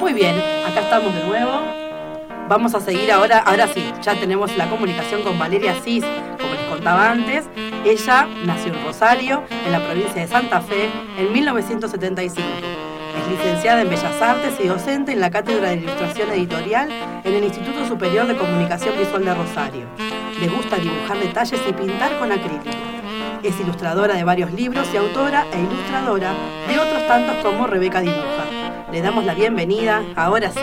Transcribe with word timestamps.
Muy 0.00 0.12
bien, 0.12 0.36
acá 0.66 0.80
estamos 0.80 1.14
de 1.14 1.24
nuevo. 1.24 1.60
Vamos 2.48 2.74
a 2.74 2.80
seguir 2.80 3.12
ahora, 3.12 3.40
ahora 3.40 3.68
sí, 3.68 3.92
ya 4.02 4.14
tenemos 4.14 4.56
la 4.56 4.70
comunicación 4.70 5.22
con 5.22 5.38
Valeria 5.38 5.74
Cis, 5.82 6.04
como 6.40 6.54
les 6.54 6.64
contaba 6.64 7.10
antes. 7.10 7.44
Ella 7.84 8.26
nació 8.44 8.72
en 8.72 8.84
Rosario, 8.84 9.42
en 9.66 9.72
la 9.72 9.80
provincia 9.84 10.22
de 10.22 10.28
Santa 10.28 10.60
Fe, 10.60 10.88
en 11.18 11.32
1975. 11.32 12.48
Es 13.18 13.28
licenciada 13.28 13.82
en 13.82 13.90
Bellas 13.90 14.22
Artes 14.22 14.54
y 14.62 14.68
docente 14.68 15.12
en 15.12 15.20
la 15.20 15.30
Cátedra 15.30 15.70
de 15.70 15.76
Ilustración 15.76 16.30
Editorial 16.30 16.88
en 17.24 17.34
el 17.34 17.44
Instituto 17.44 17.86
Superior 17.86 18.26
de 18.26 18.36
Comunicación 18.36 18.96
Visual 18.98 19.24
de 19.24 19.34
Rosario. 19.34 19.86
Le 20.40 20.48
gusta 20.48 20.76
dibujar 20.76 21.18
detalles 21.18 21.60
y 21.68 21.72
pintar 21.72 22.18
con 22.18 22.32
acrílico. 22.32 22.64
Es 23.42 23.60
ilustradora 23.60 24.14
de 24.14 24.24
varios 24.24 24.52
libros 24.52 24.88
y 24.92 24.96
autora 24.96 25.46
e 25.52 25.60
ilustradora 25.60 26.32
de 26.66 26.78
otros 26.78 27.06
tantos 27.06 27.36
como 27.44 27.66
Rebeca 27.66 28.00
Dibuja. 28.00 28.47
Le 28.90 29.02
damos 29.02 29.26
la 29.26 29.34
bienvenida, 29.34 30.02
ahora 30.16 30.50
sí. 30.50 30.60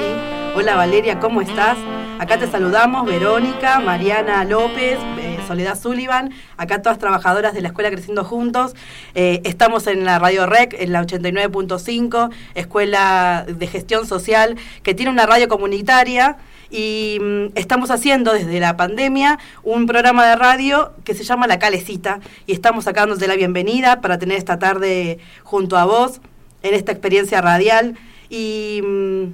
Hola 0.55 0.76
Valeria, 0.76 1.20
¿cómo 1.20 1.41
estás? 1.41 1.77
Acá 2.18 2.40
te 2.40 2.48
saludamos, 2.48 3.05
Verónica, 3.05 3.80
Mariana 3.80 4.44
López, 4.45 4.98
eh, 5.20 5.38
Soledad 5.48 5.80
Sullivan, 5.80 6.34
acá 6.58 6.81
todas 6.81 6.98
trabajadoras 6.98 7.53
de 7.53 7.62
la 7.62 7.67
Escuela 7.67 7.91
Creciendo 7.91 8.23
Juntos. 8.23 8.73
Eh, 9.14 9.41
estamos 9.44 9.86
en 9.86 10.05
la 10.05 10.17
Radio 10.17 10.48
Rec, 10.48 10.73
en 10.73 10.91
la 10.91 11.03
89.5, 11.03 12.31
Escuela 12.55 13.45
de 13.48 13.67
Gestión 13.67 14.08
Social, 14.08 14.58
que 14.81 14.95
tiene 14.95 15.12
una 15.12 15.28
radio 15.28 15.48
comunitaria 15.48 16.38
y 16.72 17.20
mm, 17.22 17.45
estamos 17.53 17.92
haciendo 17.92 18.34
desde 18.34 18.59
la 18.59 18.76
pandemia 18.76 19.38
un 19.62 19.86
programa 19.86 20.26
de 20.26 20.36
radio 20.36 20.94
que 21.03 21.14
se 21.14 21.23
llama 21.23 21.45
La 21.45 21.59
Calecita 21.59 22.22
y 22.48 22.53
estamos 22.53 22.86
sacándote 22.86 23.28
la 23.28 23.36
bienvenida 23.36 24.02
para 24.02 24.17
tener 24.17 24.39
esta 24.39 24.58
tarde 24.58 25.20
junto 25.44 25.78
a 25.78 25.86
vos 25.86 26.22
en 26.64 26.73
esta 26.73 26.92
experiencia 26.92 27.39
radial 27.42 27.95
y 28.30 28.82
mm, 28.84 29.26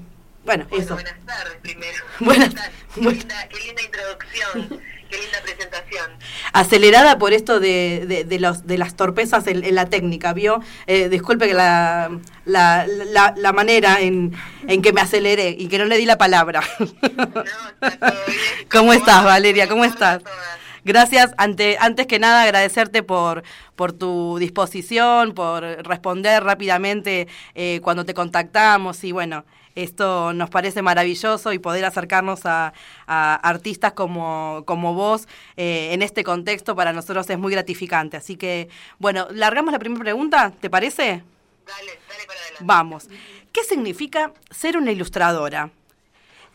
bueno, 0.45 0.65
eso. 0.71 0.95
Buenas 0.95 1.13
tardes 1.25 1.57
primero. 1.61 2.03
Buenas, 2.19 2.53
qué, 2.95 3.01
linda, 3.01 3.47
qué 3.49 3.59
linda 3.59 3.81
introducción, 3.83 4.81
qué 5.09 5.17
linda 5.17 5.41
presentación. 5.43 6.11
Acelerada 6.53 7.17
por 7.19 7.33
esto 7.33 7.59
de, 7.59 8.05
de, 8.07 8.23
de 8.23 8.39
los, 8.39 8.65
de 8.65 8.77
las 8.77 8.95
torpezas 8.95 9.45
en, 9.47 9.63
en 9.63 9.75
la 9.75 9.85
técnica, 9.85 10.33
¿vio? 10.33 10.61
Eh, 10.87 11.09
disculpe 11.09 11.47
que 11.47 11.53
la, 11.53 12.09
la, 12.45 12.87
la, 12.87 13.33
la 13.37 13.53
manera 13.53 14.01
en, 14.01 14.33
en, 14.67 14.81
que 14.81 14.93
me 14.93 15.01
aceleré 15.01 15.55
y 15.57 15.67
que 15.67 15.77
no 15.77 15.85
le 15.85 15.97
di 15.97 16.05
la 16.05 16.17
palabra. 16.17 16.61
No, 16.79 16.85
está 16.85 18.11
todo 18.11 18.25
bien. 18.25 18.39
¿Cómo 18.71 18.93
estás, 18.93 19.23
Valeria? 19.23 19.67
¿Cómo 19.67 19.85
estás? 19.85 20.23
Todas. 20.23 20.60
Gracias, 20.83 21.33
ante, 21.37 21.77
antes 21.79 22.07
que 22.07 22.17
nada 22.17 22.43
agradecerte 22.43 23.03
por, 23.03 23.43
por 23.75 23.93
tu 23.93 24.37
disposición, 24.39 25.33
por 25.33 25.63
responder 25.63 26.43
rápidamente 26.43 27.27
eh, 27.53 27.79
cuando 27.83 28.03
te 28.03 28.15
contactamos 28.15 29.03
y 29.03 29.11
bueno, 29.11 29.45
esto 29.75 30.33
nos 30.33 30.49
parece 30.49 30.81
maravilloso 30.81 31.53
y 31.53 31.59
poder 31.59 31.85
acercarnos 31.85 32.45
a, 32.45 32.73
a 33.07 33.35
artistas 33.35 33.93
como, 33.93 34.63
como 34.65 34.93
vos 34.93 35.27
eh, 35.55 35.89
en 35.93 36.01
este 36.01 36.23
contexto 36.23 36.75
para 36.75 36.93
nosotros 36.93 37.29
es 37.29 37.37
muy 37.37 37.51
gratificante. 37.51 38.17
Así 38.17 38.35
que 38.35 38.67
bueno, 38.99 39.27
largamos 39.31 39.71
la 39.71 39.79
primera 39.79 40.01
pregunta, 40.01 40.51
¿te 40.59 40.69
parece? 40.69 41.23
Dale, 41.65 41.91
dale 42.09 42.25
para 42.25 42.39
adelante. 42.39 42.63
Vamos. 42.65 43.07
¿Qué 43.51 43.63
significa 43.63 44.33
ser 44.49 44.77
una 44.77 44.91
ilustradora? 44.91 45.69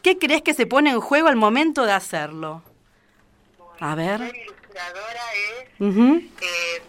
¿Qué 0.02 0.19
crees 0.19 0.42
que 0.42 0.54
se 0.54 0.66
pone 0.66 0.91
en 0.91 1.00
juego 1.00 1.28
al 1.28 1.36
momento 1.36 1.84
de 1.84 1.92
hacerlo? 1.92 2.62
A 3.80 3.94
ver. 3.94 4.19
Ser 4.19 4.36
ilustradora 4.36 5.32
es 5.34 5.69
eh, 5.80 6.82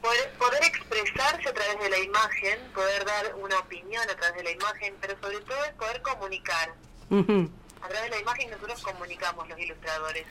poder, 0.00 0.32
poder 0.38 0.64
expresarse 0.64 1.48
a 1.48 1.52
través 1.54 1.78
de 1.80 1.90
la 1.90 1.98
imagen, 1.98 2.58
poder 2.74 3.04
dar 3.04 3.34
una 3.36 3.58
opinión 3.58 4.02
a 4.08 4.14
través 4.16 4.36
de 4.36 4.44
la 4.44 4.50
imagen, 4.50 4.94
pero 5.00 5.18
sobre 5.20 5.40
todo 5.40 5.64
es 5.64 5.72
poder 5.72 6.02
comunicar. 6.02 6.74
Ujú. 7.10 7.50
A 7.82 7.88
través 7.88 8.10
de 8.10 8.16
la 8.16 8.22
imagen 8.22 8.50
nosotros 8.50 8.82
comunicamos 8.82 9.48
los 9.48 9.58
ilustradores. 9.58 10.26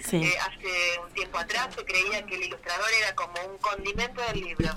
Sí. 0.00 0.16
Eh, 0.24 0.34
hace 0.40 0.98
un 1.00 1.12
tiempo 1.14 1.38
atrás 1.38 1.74
se 1.74 1.84
creía 1.84 2.24
que 2.26 2.34
el 2.34 2.42
ilustrador 2.44 2.88
era 3.00 3.14
como 3.14 3.34
un 3.46 3.58
condimento 3.58 4.20
del 4.22 4.40
libro, 4.40 4.68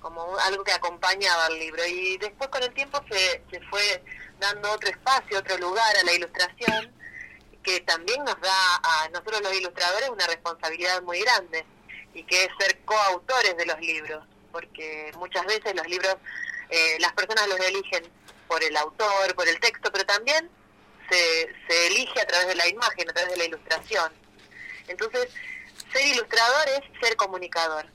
como 0.00 0.24
un- 0.24 0.40
algo 0.40 0.64
que 0.64 0.72
acompañaba 0.72 1.46
al 1.46 1.58
libro. 1.58 1.84
Y 1.86 2.16
después 2.18 2.48
con 2.50 2.62
el 2.62 2.72
tiempo 2.72 3.00
se, 3.10 3.42
se 3.50 3.60
fue 3.68 4.02
dando 4.40 4.70
otro 4.72 4.88
espacio, 4.88 5.38
otro 5.38 5.58
lugar 5.58 5.94
a 5.96 6.04
la 6.04 6.12
ilustración, 6.14 6.90
que 7.64 7.80
también 7.80 8.22
nos 8.24 8.40
da 8.40 8.76
a 8.76 9.08
nosotros 9.08 9.40
los 9.42 9.54
ilustradores 9.54 10.08
una 10.10 10.26
responsabilidad 10.26 11.02
muy 11.02 11.20
grande, 11.20 11.64
y 12.14 12.22
que 12.22 12.44
es 12.44 12.50
ser 12.58 12.78
coautores 12.84 13.56
de 13.56 13.66
los 13.66 13.80
libros, 13.80 14.24
porque 14.52 15.10
muchas 15.18 15.44
veces 15.46 15.74
los 15.74 15.86
libros, 15.88 16.14
eh, 16.70 16.96
las 17.00 17.12
personas 17.12 17.48
los 17.48 17.58
eligen 17.58 18.04
por 18.46 18.62
el 18.62 18.76
autor, 18.76 19.34
por 19.34 19.48
el 19.48 19.58
texto, 19.58 19.90
pero 19.90 20.04
también 20.06 20.48
se, 21.10 21.52
se 21.66 21.86
elige 21.88 22.20
a 22.20 22.26
través 22.26 22.46
de 22.46 22.54
la 22.54 22.68
imagen, 22.68 23.10
a 23.10 23.12
través 23.12 23.32
de 23.32 23.38
la 23.38 23.44
ilustración. 23.46 24.12
Entonces, 24.86 25.28
ser 25.92 26.06
ilustrador 26.06 26.68
es 26.68 27.00
ser 27.00 27.16
comunicador, 27.16 27.86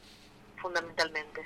fundamentalmente. 0.62 1.46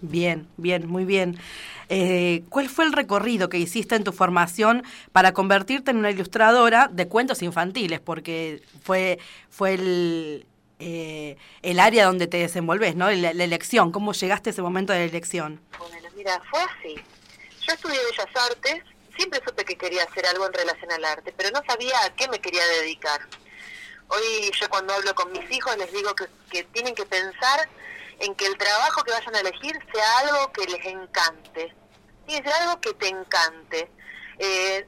Bien, 0.00 0.48
bien, 0.56 0.86
muy 0.86 1.04
bien. 1.04 1.38
Eh, 1.88 2.42
¿Cuál 2.50 2.68
fue 2.68 2.84
el 2.84 2.92
recorrido 2.92 3.48
que 3.48 3.58
hiciste 3.58 3.94
en 3.94 4.04
tu 4.04 4.12
formación 4.12 4.84
para 5.12 5.32
convertirte 5.32 5.90
en 5.90 5.96
una 5.96 6.10
ilustradora 6.10 6.88
de 6.92 7.08
cuentos 7.08 7.42
infantiles? 7.42 8.00
Porque 8.00 8.62
fue, 8.82 9.18
fue 9.50 9.74
el, 9.74 10.46
eh, 10.78 11.36
el 11.62 11.80
área 11.80 12.04
donde 12.04 12.26
te 12.26 12.36
desenvolves, 12.36 12.94
¿no? 12.94 13.10
La, 13.10 13.30
elección. 13.30 13.90
¿Cómo 13.90 14.12
llegaste 14.12 14.50
a 14.50 14.52
ese 14.52 14.62
momento 14.62 14.92
de 14.92 15.00
la 15.00 15.04
elección? 15.06 15.60
Bueno, 15.78 16.08
mira, 16.14 16.40
fue 16.50 16.60
así. 16.60 16.94
Yo 17.66 17.74
estudié 17.74 17.98
Bellas 18.10 18.50
Artes, 18.50 18.82
siempre 19.16 19.40
supe 19.46 19.64
que 19.64 19.76
quería 19.76 20.04
hacer 20.04 20.26
algo 20.26 20.46
en 20.46 20.52
relación 20.52 20.92
al 20.92 21.04
arte, 21.04 21.32
pero 21.36 21.50
no 21.50 21.62
sabía 21.66 21.94
a 22.04 22.14
qué 22.14 22.28
me 22.28 22.38
quería 22.38 22.64
dedicar. 22.80 23.20
Hoy 24.08 24.50
yo 24.58 24.68
cuando 24.70 24.94
hablo 24.94 25.14
con 25.14 25.32
mis 25.32 25.50
hijos 25.50 25.76
les 25.76 25.92
digo 25.92 26.14
que 26.50 26.64
tienen 26.64 26.94
que 26.94 27.04
pensar 27.04 27.68
en 28.20 28.34
que 28.34 28.46
el 28.46 28.56
trabajo 28.58 29.02
que 29.04 29.12
vayan 29.12 29.34
a 29.36 29.40
elegir 29.40 29.78
sea 29.92 30.18
algo 30.18 30.52
que 30.52 30.64
les 30.66 30.84
encante. 30.86 31.74
Tiene 32.26 32.42
que 32.42 32.50
ser 32.50 32.62
algo 32.62 32.80
que 32.80 32.94
te 32.94 33.08
encante. 33.08 33.90
Eh, 34.38 34.86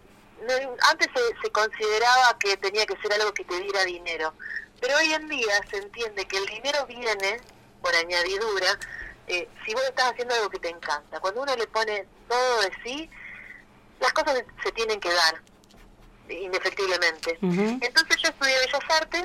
antes 0.91 1.09
se, 1.15 1.21
se 1.43 1.51
consideraba 1.53 2.37
que 2.39 2.57
tenía 2.57 2.87
que 2.87 2.97
ser 3.03 3.13
algo 3.13 3.33
que 3.35 3.45
te 3.45 3.61
diera 3.61 3.85
dinero, 3.85 4.33
pero 4.81 4.97
hoy 4.97 5.13
en 5.13 5.29
día 5.29 5.61
se 5.71 5.77
entiende 5.79 6.27
que 6.27 6.39
el 6.39 6.47
dinero 6.47 6.87
viene 6.87 7.41
por 7.83 7.95
añadidura 7.95 8.79
eh, 9.27 9.49
si 9.65 9.75
vos 9.75 9.83
estás 9.85 10.13
haciendo 10.13 10.35
algo 10.35 10.49
que 10.51 10.59
te 10.59 10.69
encanta. 10.71 11.21
Cuando 11.21 11.43
uno 11.43 11.55
le 11.57 11.67
pone 11.67 12.07
todo 12.29 12.61
de 12.63 12.73
sí, 12.83 13.11
las 14.01 14.13
cosas 14.13 14.43
se- 14.65 14.73
tienen 14.73 14.99
que 14.99 15.13
dar, 15.13 15.41
indefectiblemente. 16.29 17.39
Entonces 17.83 18.17
yo 18.23 18.29
estudié 18.31 18.59
Bellas 18.59 18.91
Artes 19.01 19.25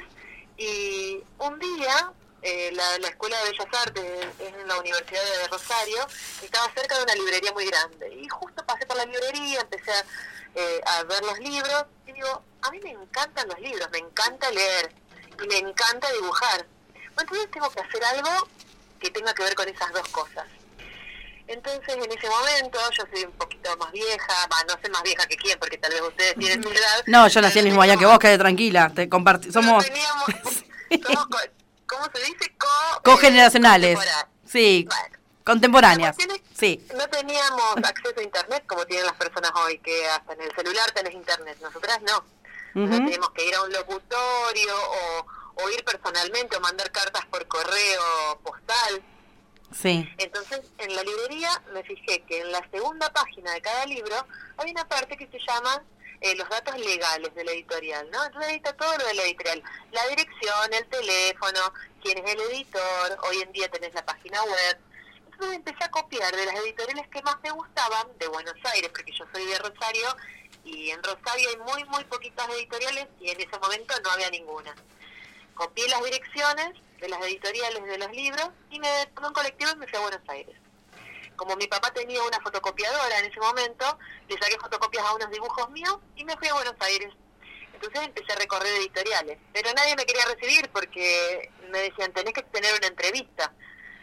y 0.58 1.24
un 1.40 1.60
día 1.60 2.12
eh, 2.46 2.72
la, 2.74 2.98
la 3.00 3.08
Escuela 3.10 3.38
de 3.44 3.50
Bellas 3.52 3.68
Artes 3.82 4.04
es 4.40 4.54
en 4.54 4.68
la 4.68 4.78
Universidad 4.80 5.24
de 5.24 5.48
Rosario, 5.48 6.08
estaba 6.42 6.72
cerca 6.74 6.98
de 6.98 7.04
una 7.04 7.16
librería 7.16 7.52
muy 7.54 7.66
grande. 7.66 8.14
Y 8.14 8.28
justo 8.30 8.66
pasé 8.66 8.86
por 8.86 8.96
la 8.98 9.06
librería, 9.06 9.60
empecé 9.62 9.92
a, 9.92 10.04
eh, 10.56 10.82
a 10.86 11.04
ver 11.04 11.24
los 11.24 11.40
libros 11.40 11.86
y 12.08 12.12
digo, 12.14 12.42
a 12.62 12.72
mí 12.72 12.80
me 12.82 12.92
encantan 12.92 13.48
los 13.50 13.60
libros, 13.60 13.88
me 13.92 13.98
encanta 14.00 14.50
leer 14.52 14.94
y 15.44 15.48
me 15.48 15.58
encanta 15.58 16.12
dibujar. 16.14 16.66
Bueno, 17.16 17.30
entonces 17.32 17.52
tengo 17.52 17.70
que 17.72 17.82
hacer 17.82 18.04
algo 18.06 18.48
que 19.00 19.10
tenga 19.10 19.34
que 19.34 19.44
ver 19.44 19.56
con 19.56 19.68
esas 19.68 19.92
dos 19.92 20.08
cosas. 20.10 20.46
Entonces, 21.48 21.94
en 21.96 22.12
ese 22.12 22.28
momento, 22.28 22.80
yo 22.98 23.04
soy 23.14 23.24
un 23.24 23.32
poquito 23.34 23.76
más 23.78 23.92
vieja, 23.92 24.48
bah, 24.50 24.64
no 24.68 24.74
sé 24.82 24.90
más 24.90 25.04
vieja 25.04 25.28
que 25.28 25.36
quién, 25.38 25.60
porque 25.60 25.78
tal 25.78 25.92
vez 25.92 26.02
ustedes 26.02 26.36
tienen 26.40 26.60
mi 26.62 26.72
edad. 26.76 27.04
No, 27.06 27.28
yo 27.28 27.40
nací 27.42 27.60
el 27.60 27.66
mismo 27.66 27.82
año 27.84 28.00
que 28.00 28.06
vos, 28.08 28.18
quedé 28.18 28.38
tranquila. 28.40 28.92
Te 28.94 29.08
compartí, 29.08 29.50
pero 29.52 29.62
somos 29.62 29.86
teníamos, 29.86 30.26
somos 31.06 31.28
co- 31.28 31.38
¿cómo 31.86 32.06
se 32.16 32.20
dice? 32.26 32.52
Co, 32.58 32.95
cogeneracionales. 33.06 34.00
Sí, 34.46 34.86
Bueno, 34.88 35.18
contemporáneas. 35.44 36.16
Sí. 36.54 36.86
No 36.96 37.08
teníamos 37.10 37.78
acceso 37.78 38.20
a 38.20 38.24
internet 38.24 38.64
como 38.68 38.86
tienen 38.86 39.06
las 39.06 39.16
personas 39.16 39.52
hoy, 39.56 39.80
que 39.80 40.08
hasta 40.08 40.34
en 40.34 40.42
el 40.42 40.56
celular 40.56 40.92
tenés 40.92 41.14
internet. 41.14 41.58
Nosotras 41.62 42.00
no. 42.02 42.18
Ujú. 42.18 42.80
Nosotros 42.80 43.00
teníamos 43.00 43.30
que 43.32 43.46
ir 43.48 43.56
a 43.56 43.64
un 43.64 43.72
locutorio 43.72 44.76
o, 44.76 45.26
o 45.64 45.70
ir 45.70 45.84
personalmente 45.84 46.56
o 46.58 46.60
mandar 46.60 46.92
cartas 46.92 47.26
por 47.28 47.48
correo 47.48 48.40
postal. 48.44 49.04
Sí. 49.72 50.08
Entonces, 50.18 50.62
en 50.78 50.96
la 50.96 51.04
librería 51.04 51.62
me 51.74 51.84
fijé 51.84 52.22
que 52.24 52.40
en 52.42 52.52
la 52.52 52.66
segunda 52.72 53.12
página 53.12 53.52
de 53.52 53.62
cada 53.62 53.86
libro 53.86 54.16
hay 54.58 54.72
una 54.72 54.88
parte 54.88 55.18
que 55.18 55.28
se 55.28 55.40
llama 55.40 55.84
eh, 56.26 56.36
los 56.36 56.50
datos 56.50 56.76
legales 56.80 57.36
de 57.36 57.44
la 57.44 57.52
editorial, 57.52 58.10
¿no? 58.10 58.26
Entonces 58.26 58.54
está 58.54 58.74
todo 58.74 58.98
lo 58.98 59.06
de 59.06 59.14
la 59.14 59.24
editorial, 59.26 59.62
la 59.92 60.08
dirección, 60.08 60.74
el 60.74 60.88
teléfono, 60.88 61.72
quién 62.02 62.18
es 62.18 62.34
el 62.34 62.42
editor, 62.42 63.20
hoy 63.30 63.42
en 63.42 63.52
día 63.52 63.70
tenés 63.70 63.94
la 63.94 64.04
página 64.04 64.42
web. 64.42 64.78
Entonces 65.26 65.58
empecé 65.58 65.84
a 65.84 65.92
copiar 65.92 66.36
de 66.36 66.46
las 66.48 66.56
editoriales 66.56 67.08
que 67.10 67.22
más 67.22 67.38
me 67.44 67.52
gustaban 67.52 68.08
de 68.18 68.28
Buenos 68.28 68.56
Aires, 68.74 68.90
porque 68.90 69.12
yo 69.12 69.24
soy 69.32 69.46
de 69.46 69.60
Rosario 69.60 70.08
y 70.64 70.90
en 70.90 71.04
Rosario 71.04 71.48
hay 71.48 71.58
muy, 71.58 71.84
muy 71.84 72.04
poquitas 72.06 72.50
editoriales 72.50 73.06
y 73.20 73.30
en 73.30 73.40
ese 73.40 73.60
momento 73.60 73.94
no 74.04 74.10
había 74.10 74.32
ninguna. 74.32 74.74
Copié 75.54 75.88
las 75.90 76.04
direcciones 76.04 76.72
de 77.02 77.08
las 77.08 77.22
editoriales 77.22 77.84
de 77.84 77.98
los 78.00 78.12
libros 78.12 78.50
y 78.72 78.80
me 78.80 78.90
tomé 79.14 79.28
un 79.28 79.34
colectivo 79.34 79.70
y 79.74 79.76
me 79.76 79.88
fui 79.88 80.00
a 80.00 80.02
Buenos 80.02 80.28
Aires. 80.30 80.65
Como 81.36 81.56
mi 81.56 81.68
papá 81.68 81.92
tenía 81.92 82.22
una 82.24 82.40
fotocopiadora 82.40 83.20
en 83.20 83.26
ese 83.26 83.40
momento, 83.40 83.98
le 84.28 84.38
saqué 84.38 84.58
fotocopias 84.58 85.06
a 85.06 85.14
unos 85.16 85.30
dibujos 85.32 85.70
míos 85.72 85.98
y 86.16 86.26
me 86.26 86.36
fui 86.38 86.48
a 86.48 86.54
Buenos 86.54 86.76
Aires. 86.80 87.14
Entonces 87.74 88.02
empecé 88.04 88.32
a 88.32 88.36
recorrer 88.36 88.74
editoriales, 88.78 89.38
pero 89.54 89.72
nadie 89.74 89.96
me 89.96 90.06
quería 90.06 90.26
recibir 90.26 90.70
porque 90.72 91.52
me 91.70 91.80
decían, 91.80 92.14
tenés 92.14 92.34
que 92.34 92.44
tener 92.44 92.74
una 92.76 92.88
entrevista. 92.88 93.52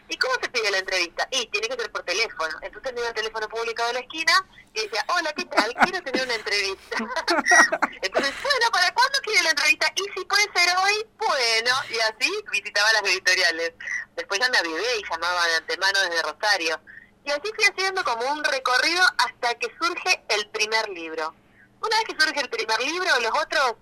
¿Y 0.09 0.17
cómo 0.17 0.35
se 0.41 0.49
pide 0.49 0.69
la 0.69 0.79
entrevista? 0.79 1.27
Y 1.31 1.47
tiene 1.47 1.67
que 1.67 1.75
ser 1.75 1.91
por 1.91 2.03
teléfono. 2.03 2.53
Entonces 2.61 2.93
me 2.93 2.99
iba 2.99 3.09
el 3.09 3.15
teléfono 3.15 3.47
publicado 3.47 3.89
en 3.89 3.95
la 3.95 4.01
esquina 4.01 4.45
y 4.73 4.81
decía, 4.81 5.05
hola, 5.07 5.33
¿qué 5.33 5.45
tal? 5.45 5.73
Quiero 5.73 6.01
tener 6.03 6.23
una 6.23 6.35
entrevista. 6.35 6.97
Entonces, 8.01 8.33
bueno, 8.43 8.71
¿para 8.71 8.93
cuándo 8.93 9.19
quiere 9.23 9.43
la 9.43 9.49
entrevista? 9.51 9.91
Y 9.95 10.19
si 10.19 10.25
puede 10.25 10.43
ser 10.53 10.75
hoy, 10.83 11.07
bueno. 11.17 11.71
Y 11.89 11.99
así 11.99 12.31
visitaba 12.51 12.91
las 12.93 13.03
editoriales. 13.03 13.73
Después 14.15 14.39
ya 14.39 14.49
me 14.49 14.57
avivé 14.57 14.97
y 14.97 15.03
llamaba 15.09 15.47
de 15.47 15.55
antemano 15.55 15.99
desde 16.01 16.21
Rosario. 16.21 16.81
Y 17.25 17.31
así 17.31 17.51
fui 17.55 17.63
haciendo 17.65 18.03
como 18.03 18.31
un 18.31 18.43
recorrido 18.43 19.01
hasta 19.17 19.55
que 19.55 19.67
surge 19.79 20.23
el 20.29 20.47
primer 20.49 20.89
libro. 20.89 21.33
Una 21.81 21.97
vez 21.97 22.05
que 22.05 22.23
surge 22.23 22.39
el 22.39 22.49
primer 22.49 22.79
libro, 22.81 23.09
los 23.21 23.31
otros 23.41 23.75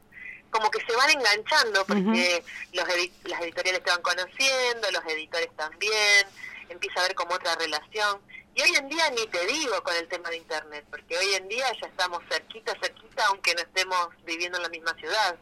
como 0.51 0.69
que 0.69 0.85
se 0.85 0.95
van 0.95 1.09
enganchando 1.09 1.85
porque 1.85 2.43
los 2.73 2.87
las 3.23 3.41
editoriales 3.41 3.83
te 3.83 3.89
van 3.89 4.01
conociendo, 4.01 4.91
los 4.91 5.03
editores 5.05 5.49
también, 5.55 6.27
empieza 6.69 6.99
a 6.99 7.03
haber 7.05 7.15
como 7.15 7.33
otra 7.33 7.55
relación. 7.55 8.19
Y 8.53 8.61
hoy 8.61 8.75
en 8.75 8.89
día 8.89 9.09
ni 9.11 9.25
te 9.27 9.45
digo 9.47 9.81
con 9.81 9.95
el 9.95 10.07
tema 10.09 10.29
de 10.29 10.37
Internet, 10.37 10.85
porque 10.89 11.17
hoy 11.17 11.33
en 11.35 11.47
día 11.47 11.65
ya 11.81 11.87
estamos 11.87 12.21
cerquita, 12.29 12.73
cerquita, 12.81 13.25
aunque 13.27 13.55
no 13.55 13.61
estemos 13.61 14.09
viviendo 14.25 14.57
en 14.57 14.63
la 14.63 14.69
misma 14.69 14.93
ciudad. 14.95 15.37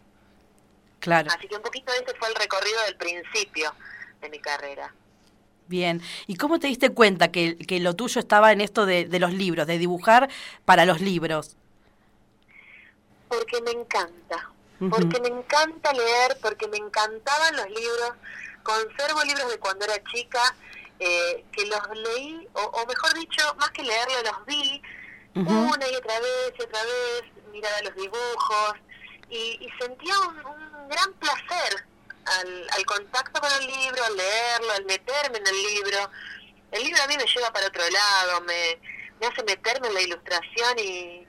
Claro. 1.00 1.30
Así 1.36 1.48
que 1.48 1.56
un 1.56 1.64
poquito 1.64 1.92
ese 1.94 2.14
fue 2.18 2.28
el 2.28 2.36
recorrido 2.36 2.82
del 2.84 2.98
principio 2.98 3.74
de 4.22 4.30
mi 4.30 4.40
carrera. 4.40 4.94
Bien, 5.70 6.02
¿y 6.26 6.36
cómo 6.36 6.58
te 6.58 6.66
diste 6.66 6.90
cuenta 6.90 7.32
que, 7.32 7.56
que 7.56 7.80
lo 7.80 7.96
tuyo 7.96 8.20
estaba 8.20 8.52
en 8.52 8.60
esto 8.60 8.88
de, 8.88 9.06
de 9.06 9.20
los 9.20 9.32
libros, 9.32 9.68
de 9.68 9.78
dibujar 9.78 10.28
para 10.66 10.84
los 10.84 11.00
libros? 11.00 11.56
Porque 13.28 13.62
me 13.62 13.70
encanta, 13.80 14.50
porque 14.90 15.22
me 15.22 15.28
encanta 15.28 15.94
leer, 15.94 16.38
porque 16.42 16.68
me 16.70 16.78
encantaban 16.78 17.56
los 17.56 17.68
libros. 17.68 18.14
Conservo 18.64 19.24
libros 19.24 19.48
de 19.52 19.60
cuando 19.60 19.86
era 19.86 20.04
chica 20.06 20.42
eh, 21.00 21.46
que 21.52 21.68
los 21.68 21.82
leí, 21.94 22.48
o, 22.54 22.86
mejor 22.88 23.14
dicho, 23.14 23.56
más 23.60 23.70
que 23.70 23.84
leerlos, 23.84 24.24
los 24.24 24.46
vi 24.48 24.82
una 25.36 25.88
y 25.88 25.96
otra 25.96 26.20
vez 26.20 26.54
y 26.58 26.64
otra 26.64 26.82
vez, 26.82 27.24
miraba 27.52 27.82
los 27.84 27.96
dibujos 27.96 28.74
y, 29.30 29.70
sentía 29.80 30.20
un, 30.22 30.90
gran 30.90 31.14
placer 31.14 31.86
al, 32.38 32.68
al 32.76 32.86
contacto 32.86 33.40
con 33.42 33.52
el 33.52 33.68
libro, 33.68 34.04
al 34.04 34.16
leerlo, 34.16 34.72
al 34.74 34.86
meterme 34.86 35.38
en 35.38 35.48
el 35.48 35.64
libro. 35.64 36.10
El 36.72 36.84
libro 36.84 37.02
a 37.04 37.08
mí 37.08 37.18
me 37.18 37.26
lleva 37.26 37.52
para 37.52 37.68
otro 37.68 37.84
lado, 37.90 38.42
me, 38.42 38.80
me 39.20 39.28
hace 39.28 39.44
meterme 39.44 39.88
en 39.88 39.94
la 39.94 40.02
ilustración 40.02 40.80
y, 40.80 41.28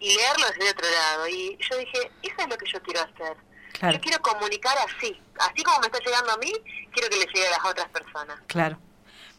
y 0.00 0.16
leerlo 0.16 0.46
desde 0.48 0.70
otro 0.70 0.90
lado. 0.90 1.28
Y 1.28 1.58
yo 1.58 1.76
dije, 1.78 2.10
eso 2.22 2.36
es 2.38 2.48
lo 2.48 2.58
que 2.58 2.70
yo 2.70 2.82
quiero 2.82 3.00
hacer. 3.00 3.36
Yo 3.92 4.00
quiero 4.00 4.22
comunicar 4.22 4.76
así. 4.78 5.20
Así 5.38 5.62
como 5.62 5.80
me 5.80 5.86
está 5.86 5.98
llegando 5.98 6.32
a 6.32 6.36
mí, 6.38 6.52
quiero 6.94 7.10
que 7.10 7.16
le 7.16 7.26
llegue 7.26 7.46
a 7.48 7.50
las 7.50 7.64
otras 7.64 7.88
personas. 7.90 8.40
Claro. 8.46 8.78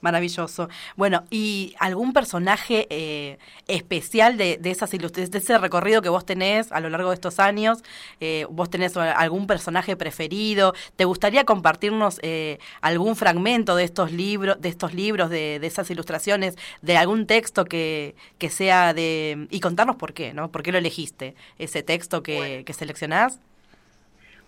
Maravilloso. 0.02 0.70
Bueno, 0.96 1.24
¿y 1.32 1.76
algún 1.80 2.14
personaje 2.14 2.88
eh, 2.90 3.40
especial 3.68 4.38
de, 4.38 4.58
de 4.58 4.72
esas 4.72 4.92
de 4.92 5.30
ese 5.34 5.58
recorrido 5.58 6.02
que 6.02 6.10
vos 6.10 6.26
tenés 6.26 6.72
a 6.72 6.80
lo 6.80 6.90
largo 6.90 7.10
de 7.10 7.16
estos 7.16 7.40
años? 7.40 7.80
Eh, 8.20 8.46
¿Vos 8.50 8.70
tenés 8.70 8.96
algún 8.96 9.48
personaje 9.48 9.96
preferido? 9.96 10.74
¿Te 10.96 11.06
gustaría 11.06 11.46
compartirnos 11.46 12.20
eh, 12.22 12.60
algún 12.82 13.16
fragmento 13.16 13.76
de 13.76 13.84
estos 13.84 14.12
libros, 14.12 14.62
de 14.62 14.70
estos 14.70 14.94
libros, 14.94 15.30
de, 15.30 15.60
de, 15.60 15.68
esas 15.68 15.90
ilustraciones, 15.90 16.56
de 16.82 16.98
algún 16.98 17.26
texto 17.26 17.66
que, 17.66 18.16
que 18.38 18.50
sea 18.50 18.94
de 18.94 19.48
y 19.50 19.60
contarnos 19.60 19.96
por 19.96 20.14
qué, 20.14 20.34
¿no? 20.34 20.52
¿Por 20.52 20.62
qué 20.62 20.72
lo 20.72 20.78
elegiste 20.78 21.36
ese 21.58 21.82
texto 21.82 22.22
que, 22.22 22.64
que 22.66 22.74
seleccionás? 22.74 23.40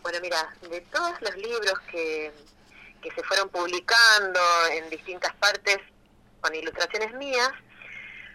Bueno, 0.04 0.19
mira, 0.22 0.48
de 0.69 0.81
todos 0.81 1.22
los 1.22 1.36
libros 1.38 1.80
que 1.92 2.31
que 3.01 3.12
se 3.12 3.24
fueron 3.24 3.50
publicando 3.50 4.40
en 4.72 4.90
distintas 4.90 5.34
partes 5.36 5.78
con 6.42 6.54
ilustraciones 6.54 7.13
mías, 7.13 7.51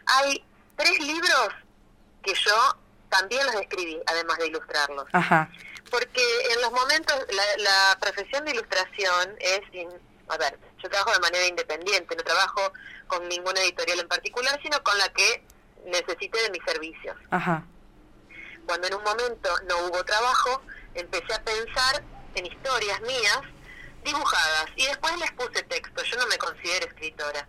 hay 0.06 0.44
tres 0.76 0.98
libros 1.00 1.48
que 2.22 2.34
yo 2.34 2.76
también 3.08 3.46
los 3.46 3.54
escribí, 3.56 4.00
además 4.06 4.38
de 4.38 4.48
ilustrarlos. 4.48 5.06
Porque 5.90 6.22
en 6.50 6.62
los 6.62 6.72
momentos, 6.72 7.14
la, 7.28 7.98
profesión 8.00 8.44
de 8.44 8.52
ilustración 8.52 9.36
es, 9.38 9.60
a 10.28 10.36
ver, 10.36 10.58
yo 10.82 10.90
trabajo 10.90 11.12
de 11.12 11.20
manera 11.20 11.46
independiente, 11.46 12.16
no 12.16 12.22
trabajo 12.22 12.72
con 13.06 13.28
ninguna 13.28 13.60
editorial 13.60 14.00
en 14.00 14.08
particular, 14.08 14.58
sino 14.62 14.82
con 14.82 14.96
la 14.98 15.08
que 15.10 15.44
necesite 15.86 16.42
de 16.42 16.50
mis 16.50 16.64
servicios. 16.64 17.16
Cuando 18.66 18.86
en 18.86 18.94
un 18.94 19.04
momento 19.04 19.50
no 19.68 19.86
hubo 19.86 20.02
trabajo, 20.04 20.62
empecé 20.94 21.34
a 21.34 21.42
pensar 21.42 22.02
en 22.34 22.46
historias 22.46 23.00
mías 23.02 23.40
dibujadas 24.04 24.66
y 24.76 24.86
después 24.86 25.16
les 25.18 25.32
puse 25.32 25.62
texto, 25.64 26.02
yo 26.02 26.16
no 26.18 26.26
me 26.26 26.38
considero 26.38 26.86
escritora. 26.86 27.46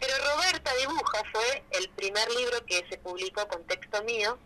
Pero 0.00 0.14
Roberta 0.34 0.72
Dibuja 0.74 1.22
fue 1.32 1.64
el 1.70 1.88
primer 1.90 2.28
libro 2.32 2.64
que 2.66 2.84
se 2.90 2.98
publicó 2.98 3.46
con 3.48 3.64
texto 3.66 4.02
mío 4.02 4.38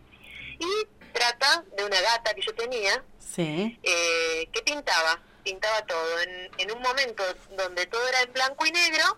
y 0.59 0.87
trata 1.11 1.63
de 1.75 1.83
una 1.83 1.99
gata 1.99 2.33
que 2.33 2.41
yo 2.41 2.53
tenía 2.53 3.03
eh, 3.37 4.49
que 4.53 4.61
pintaba, 4.61 5.19
pintaba 5.43 5.85
todo. 5.85 6.19
En, 6.21 6.51
en 6.57 6.71
un 6.71 6.81
momento 6.81 7.23
donde 7.51 7.85
todo 7.87 8.07
era 8.07 8.21
en 8.21 8.33
blanco 8.33 8.65
y 8.65 8.71
negro, 8.71 9.17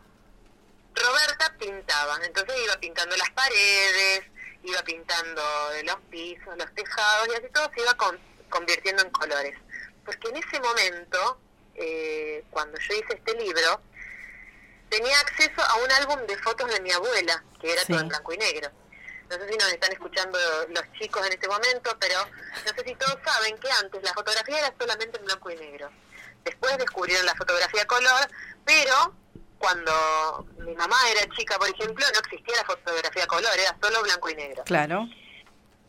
Roberta 0.95 1.55
pintaba, 1.57 2.19
entonces 2.23 2.55
iba 2.63 2.75
pintando 2.77 3.15
las 3.17 3.29
paredes, 3.31 4.23
iba 4.63 4.81
pintando 4.83 5.41
los 5.83 5.95
pisos, 6.09 6.57
los 6.57 6.73
tejados 6.75 7.27
y 7.29 7.33
así 7.33 7.47
todo 7.53 7.69
se 7.73 7.81
iba 7.81 7.95
convirtiendo 8.49 9.03
en 9.03 9.09
colores. 9.11 9.57
Porque 10.05 10.29
en 10.29 10.37
ese 10.37 10.59
momento 10.59 11.39
eh, 11.75 12.43
cuando 12.49 12.77
yo 12.79 12.93
hice 12.95 13.15
este 13.15 13.33
libro, 13.35 13.81
tenía 14.89 15.17
acceso 15.19 15.61
a 15.61 15.75
un 15.77 15.91
álbum 15.91 16.27
de 16.27 16.37
fotos 16.37 16.69
de 16.69 16.81
mi 16.81 16.91
abuela, 16.91 17.43
que 17.59 17.71
era 17.71 17.83
todo 17.85 17.99
en 17.99 18.09
blanco 18.09 18.33
y 18.33 18.37
negro. 18.37 18.69
No 19.29 19.37
sé 19.37 19.49
si 19.49 19.57
nos 19.57 19.71
están 19.71 19.91
escuchando 19.93 20.37
los 20.69 20.91
chicos 20.99 21.25
en 21.25 21.33
este 21.33 21.47
momento, 21.47 21.95
pero 21.99 22.17
no 22.65 22.73
sé 22.75 22.83
si 22.85 22.95
todos 22.95 23.17
saben 23.23 23.57
que 23.57 23.71
antes 23.71 24.03
la 24.03 24.13
fotografía 24.13 24.59
era 24.59 24.73
solamente 24.77 25.17
en 25.17 25.25
blanco 25.25 25.49
y 25.49 25.55
negro. 25.55 25.89
Después 26.43 26.77
descubrieron 26.77 27.25
la 27.25 27.35
fotografía 27.35 27.85
color, 27.85 28.27
pero 28.65 29.15
cuando 29.57 30.45
mi 30.57 30.75
mamá 30.75 30.97
era 31.11 31.33
chica, 31.35 31.57
por 31.57 31.69
ejemplo, 31.69 32.05
no 32.11 32.19
existía 32.19 32.57
la 32.57 32.65
fotografía 32.65 33.27
color, 33.27 33.51
era 33.57 33.77
solo 33.81 34.01
blanco 34.01 34.29
y 34.29 34.35
negro. 34.35 34.63
Claro. 34.65 35.07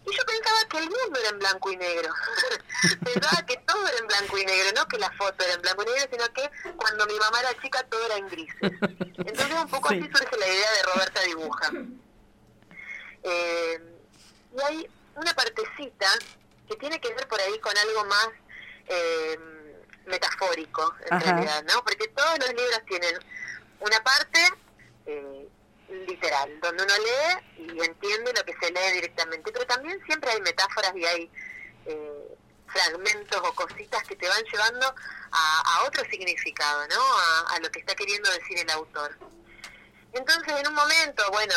Y 0.04 0.16
yo 0.16 0.24
pensaba 0.24 0.68
que 0.68 0.78
el 0.78 0.84
mundo 0.84 1.20
era 1.20 1.28
en 1.28 1.38
blanco 1.38 1.70
y 1.70 1.76
negro. 1.76 2.12
pensaba 3.04 3.46
que 3.46 3.56
todo 3.58 3.86
era 3.86 3.98
en 3.98 4.06
blanco 4.06 4.38
y 4.38 4.44
negro, 4.44 4.72
no 4.74 4.88
que 4.88 4.98
la 4.98 5.10
foto 5.12 5.44
era 5.44 5.54
en 5.54 5.62
blanco 5.62 5.82
y 5.82 5.86
negro, 5.86 6.08
sino 6.10 6.32
que 6.32 6.50
cuando 6.76 7.06
mi 7.06 7.18
mamá 7.18 7.40
era 7.40 7.62
chica 7.62 7.82
todo 7.84 8.04
era 8.06 8.16
en 8.16 8.28
grises. 8.28 8.72
Entonces 9.18 9.54
un 9.54 9.68
poco 9.68 9.88
así 9.88 10.02
surge 10.12 10.36
la 10.38 10.46
idea 10.48 10.70
de 10.72 10.82
Roberta 10.92 11.20
Dibuja. 11.22 11.70
Eh, 13.22 13.80
y 14.56 14.62
hay 14.62 14.90
una 15.14 15.34
partecita 15.34 16.08
que 16.68 16.76
tiene 16.76 17.00
que 17.00 17.14
ver 17.14 17.28
por 17.28 17.40
ahí 17.40 17.58
con 17.60 17.76
algo 17.76 18.04
más 18.06 18.28
eh, 18.88 19.38
metafórico, 20.06 20.94
en 21.10 21.20
realidad, 21.20 21.64
¿no? 21.72 21.84
Porque 21.84 22.08
todos 22.08 22.38
los 22.40 22.48
libros 22.48 22.80
tienen 22.86 23.14
una 23.80 24.02
parte 24.02 24.40
eh, 25.06 25.48
literal, 25.92 26.60
donde 26.60 26.82
uno 26.82 26.94
lee 26.98 27.74
y 27.74 27.84
entiende 27.84 28.32
lo 28.32 28.44
que 28.44 28.54
se 28.60 28.70
lee 28.70 28.94
directamente, 28.94 29.52
pero 29.52 29.66
también 29.66 30.00
siempre 30.06 30.30
hay 30.30 30.40
metáforas 30.40 30.92
y 30.96 31.04
hay 31.04 31.30
eh, 31.86 32.36
fragmentos 32.66 33.40
o 33.44 33.54
cositas 33.54 34.02
que 34.04 34.16
te 34.16 34.28
van 34.28 34.42
llevando 34.44 34.94
a, 35.32 35.84
otro 35.86 36.04
significado, 36.10 36.86
¿no? 36.88 37.00
A, 37.48 37.58
lo 37.60 37.70
que 37.70 37.80
está 37.80 37.94
queriendo 37.94 38.30
decir 38.30 38.58
el 38.58 38.70
autor. 38.70 39.16
Entonces, 40.12 40.54
en 40.58 40.68
un 40.68 40.74
momento, 40.74 41.22
bueno, 41.32 41.54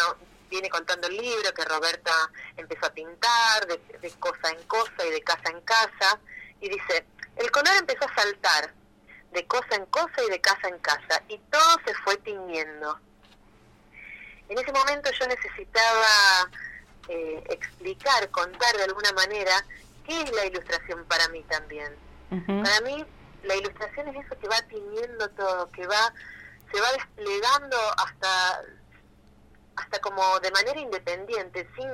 viene 0.50 0.70
contando 0.70 1.08
el 1.08 1.18
libro 1.18 1.54
que 1.54 1.66
Roberta 1.66 2.32
empezó 2.58 2.88
a 2.88 2.94
pintar 2.94 3.68
de, 3.68 3.78
de 4.00 4.12
cosa 4.20 4.50
en 4.50 4.64
cosa 4.68 5.06
y 5.06 5.12
de 5.12 5.22
casa 5.22 5.50
en 5.50 5.62
casa, 5.62 6.20
y 6.60 6.70
dice, 6.70 7.06
el 7.36 7.52
color 7.52 7.74
empezó 7.78 8.06
a 8.06 8.16
saltar 8.16 8.74
de 9.32 9.46
cosa 9.48 9.76
en 9.76 9.86
cosa 9.88 10.24
y 10.26 10.30
de 10.30 10.42
casa 10.42 10.68
en 10.70 10.80
casa, 10.80 11.22
y 11.28 11.38
todo 11.38 11.80
se 11.86 11.94
fue 11.96 12.18
tiñendo 12.18 13.00
en 14.50 14.58
ese 14.58 14.72
momento 14.72 15.10
yo 15.12 15.28
necesitaba 15.28 16.50
eh, 17.08 17.44
explicar, 17.50 18.30
contar 18.32 18.76
de 18.78 18.84
alguna 18.84 19.12
manera 19.14 19.66
qué 20.06 20.22
es 20.22 20.32
la 20.32 20.46
ilustración 20.46 21.04
para 21.06 21.28
mí 21.30 21.44
también. 21.44 21.94
Para 22.48 22.82
mí 22.82 23.06
la 23.44 23.56
ilustración 23.56 24.08
es 24.10 24.26
eso 24.26 24.38
que 24.40 24.48
va 24.48 24.62
tiñendo 24.64 25.30
todo, 25.30 25.72
que 25.72 25.86
va 25.88 26.14
se 26.74 26.82
va 26.82 26.92
desplegando 26.92 27.78
hasta 27.98 28.62
hasta 29.78 30.00
como 30.00 30.40
de 30.40 30.52
manera 30.52 30.80
independiente, 30.80 31.68
sin 31.76 31.90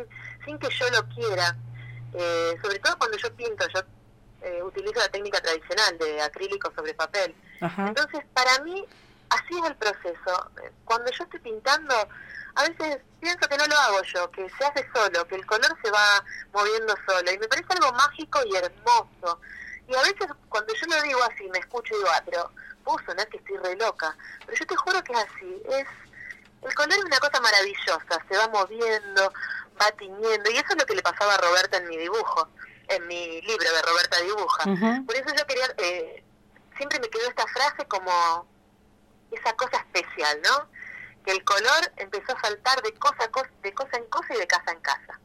sin 0.45 0.57
que 0.57 0.69
yo 0.69 0.89
lo 0.89 1.07
quiera. 1.09 1.55
Eh, 2.13 2.57
sobre 2.61 2.79
todo 2.79 2.97
cuando 2.97 3.17
yo 3.17 3.33
pinto, 3.35 3.65
yo 3.73 3.81
eh, 4.41 4.63
utilizo 4.63 4.99
la 4.99 5.09
técnica 5.09 5.39
tradicional 5.39 5.97
de 5.97 6.21
acrílico 6.21 6.71
sobre 6.75 6.93
papel. 6.93 7.35
Entonces, 7.61 8.21
para 8.33 8.59
mí, 8.63 8.85
así 9.31 9.57
es 9.57 9.65
el 9.65 9.75
proceso. 9.75 10.51
Cuando 10.85 11.11
yo 11.11 11.23
estoy 11.23 11.39
pintando, 11.39 11.95
a 12.55 12.63
veces 12.67 12.99
pienso 13.19 13.47
que 13.47 13.57
no 13.57 13.65
lo 13.65 13.77
hago 13.77 14.01
yo, 14.03 14.31
que 14.31 14.49
se 14.49 14.65
hace 14.65 14.85
solo, 14.93 15.25
que 15.27 15.35
el 15.35 15.45
color 15.45 15.75
se 15.83 15.91
va 15.91 16.23
moviendo 16.53 16.93
solo 17.07 17.31
y 17.31 17.37
me 17.37 17.47
parece 17.47 17.67
algo 17.73 17.91
mágico 17.93 18.39
y 18.45 18.55
hermoso. 18.55 19.39
Y 19.87 19.95
a 19.95 20.01
veces 20.01 20.27
cuando 20.49 20.73
yo 20.73 20.87
lo 20.87 21.01
digo 21.01 21.19
así, 21.23 21.47
me 21.49 21.59
escucho 21.59 21.93
y 21.93 21.97
digo, 21.97 22.09
ah, 22.13 22.21
pero 22.25 22.51
puedo 22.83 22.99
sonar 23.05 23.27
que 23.29 23.37
estoy 23.37 23.57
re 23.57 23.75
loca, 23.75 24.15
pero 24.45 24.57
yo 24.57 24.65
te 24.65 24.75
juro 24.75 25.03
que 25.03 25.13
es 25.13 25.19
así, 25.19 25.63
es 25.69 25.87
el 26.61 26.75
color 26.75 26.93
es 26.93 27.05
una 27.05 27.19
cosa 27.19 27.41
maravillosa, 27.41 28.25
se 28.29 28.37
va 28.37 28.47
moviendo, 28.49 29.33
va 29.81 29.91
tiñendo 29.97 30.51
y 30.51 30.57
eso 30.57 30.67
es 30.69 30.77
lo 30.77 30.85
que 30.85 30.95
le 30.95 31.01
pasaba 31.01 31.33
a 31.33 31.37
Roberta 31.37 31.77
en 31.77 31.87
mi 31.87 31.97
dibujo, 31.97 32.47
en 32.87 33.07
mi 33.07 33.41
libro 33.41 33.71
de 33.71 33.81
Roberta 33.81 34.19
dibuja. 34.19 34.63
Por 35.05 35.15
eso 35.15 35.35
yo 35.35 35.45
quería, 35.47 35.65
eh, 35.77 36.23
siempre 36.77 36.99
me 36.99 37.09
quedó 37.09 37.27
esta 37.29 37.47
frase 37.47 37.85
como 37.87 38.45
esa 39.31 39.53
cosa 39.55 39.77
especial, 39.77 40.39
¿no? 40.43 40.67
que 41.25 41.31
el 41.31 41.43
color 41.43 41.91
empezó 41.97 42.35
a 42.35 42.41
saltar 42.41 42.81
de 42.81 42.93
cosa, 42.93 43.29
de 43.63 43.73
cosa 43.73 43.97
en 43.97 44.05
cosa 44.05 44.35
y 44.35 44.39
de 44.39 44.47
casa 44.47 44.71
en 44.71 44.79
casa. 44.79 45.19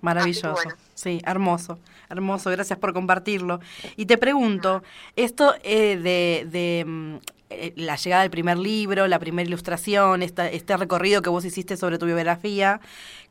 Maravilloso, 0.00 0.56
sí, 0.94 1.22
hermoso, 1.24 1.78
hermoso, 2.10 2.50
gracias 2.50 2.76
por 2.78 2.92
compartirlo. 2.92 3.60
Y 3.96 4.06
te 4.06 4.18
pregunto, 4.18 4.82
esto 5.14 5.54
eh, 5.62 5.96
de, 5.96 6.44
de 6.50 6.84
mm, 6.84 7.16
eh, 7.50 7.72
la 7.76 7.94
llegada 7.94 8.22
del 8.22 8.30
primer 8.32 8.58
libro, 8.58 9.06
la 9.06 9.20
primera 9.20 9.46
ilustración, 9.46 10.22
esta, 10.22 10.48
este 10.48 10.76
recorrido 10.76 11.22
que 11.22 11.30
vos 11.30 11.44
hiciste 11.44 11.76
sobre 11.76 11.98
tu 11.98 12.06
biografía, 12.06 12.80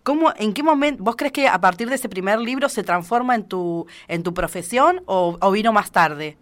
¿cómo, 0.03 0.33
¿en 0.37 0.53
qué 0.53 0.63
momento, 0.63 1.03
vos 1.03 1.17
crees 1.17 1.33
que 1.33 1.49
a 1.49 1.59
partir 1.59 1.89
de 1.89 1.95
ese 1.95 2.07
primer 2.07 2.39
libro 2.39 2.69
se 2.69 2.83
transforma 2.83 3.35
en 3.35 3.49
tu, 3.49 3.85
en 4.07 4.23
tu 4.23 4.33
profesión 4.33 5.03
o, 5.07 5.37
o 5.41 5.51
vino 5.51 5.73
más 5.73 5.91
tarde? 5.91 6.37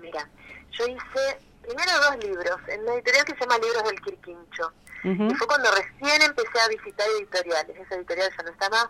Mira, 0.00 0.30
yo 0.70 0.86
hice 0.86 1.49
primero 1.70 2.00
dos 2.00 2.24
libros, 2.24 2.60
en 2.68 2.80
una 2.82 2.94
editorial 2.94 3.24
que 3.24 3.34
se 3.34 3.40
llama 3.40 3.58
Libros 3.58 3.84
del 3.84 4.00
Quirquincho. 4.00 4.72
Y 5.02 5.34
fue 5.34 5.46
cuando 5.46 5.70
recién 5.70 6.20
empecé 6.20 6.60
a 6.60 6.68
visitar 6.68 7.06
editoriales. 7.18 7.76
Esa 7.78 7.94
editorial 7.94 8.30
ya 8.36 8.42
no 8.42 8.50
está 8.50 8.68
más. 8.68 8.88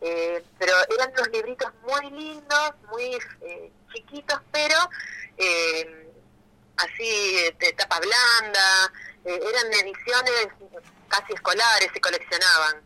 Eh, 0.00 0.44
pero 0.58 0.72
eran 0.96 1.12
unos 1.12 1.28
libritos 1.28 1.72
muy 1.82 2.10
lindos, 2.10 2.72
muy 2.90 3.18
eh, 3.40 3.72
chiquitos, 3.92 4.40
pero 4.52 4.76
eh, 5.38 6.12
así 6.76 7.50
de 7.58 7.72
tapa 7.72 7.98
blanda. 7.98 8.92
eran 9.24 9.72
ediciones 9.72 10.48
casi 11.08 11.32
escolares, 11.32 11.90
se 11.92 12.00
coleccionaban. 12.00 12.82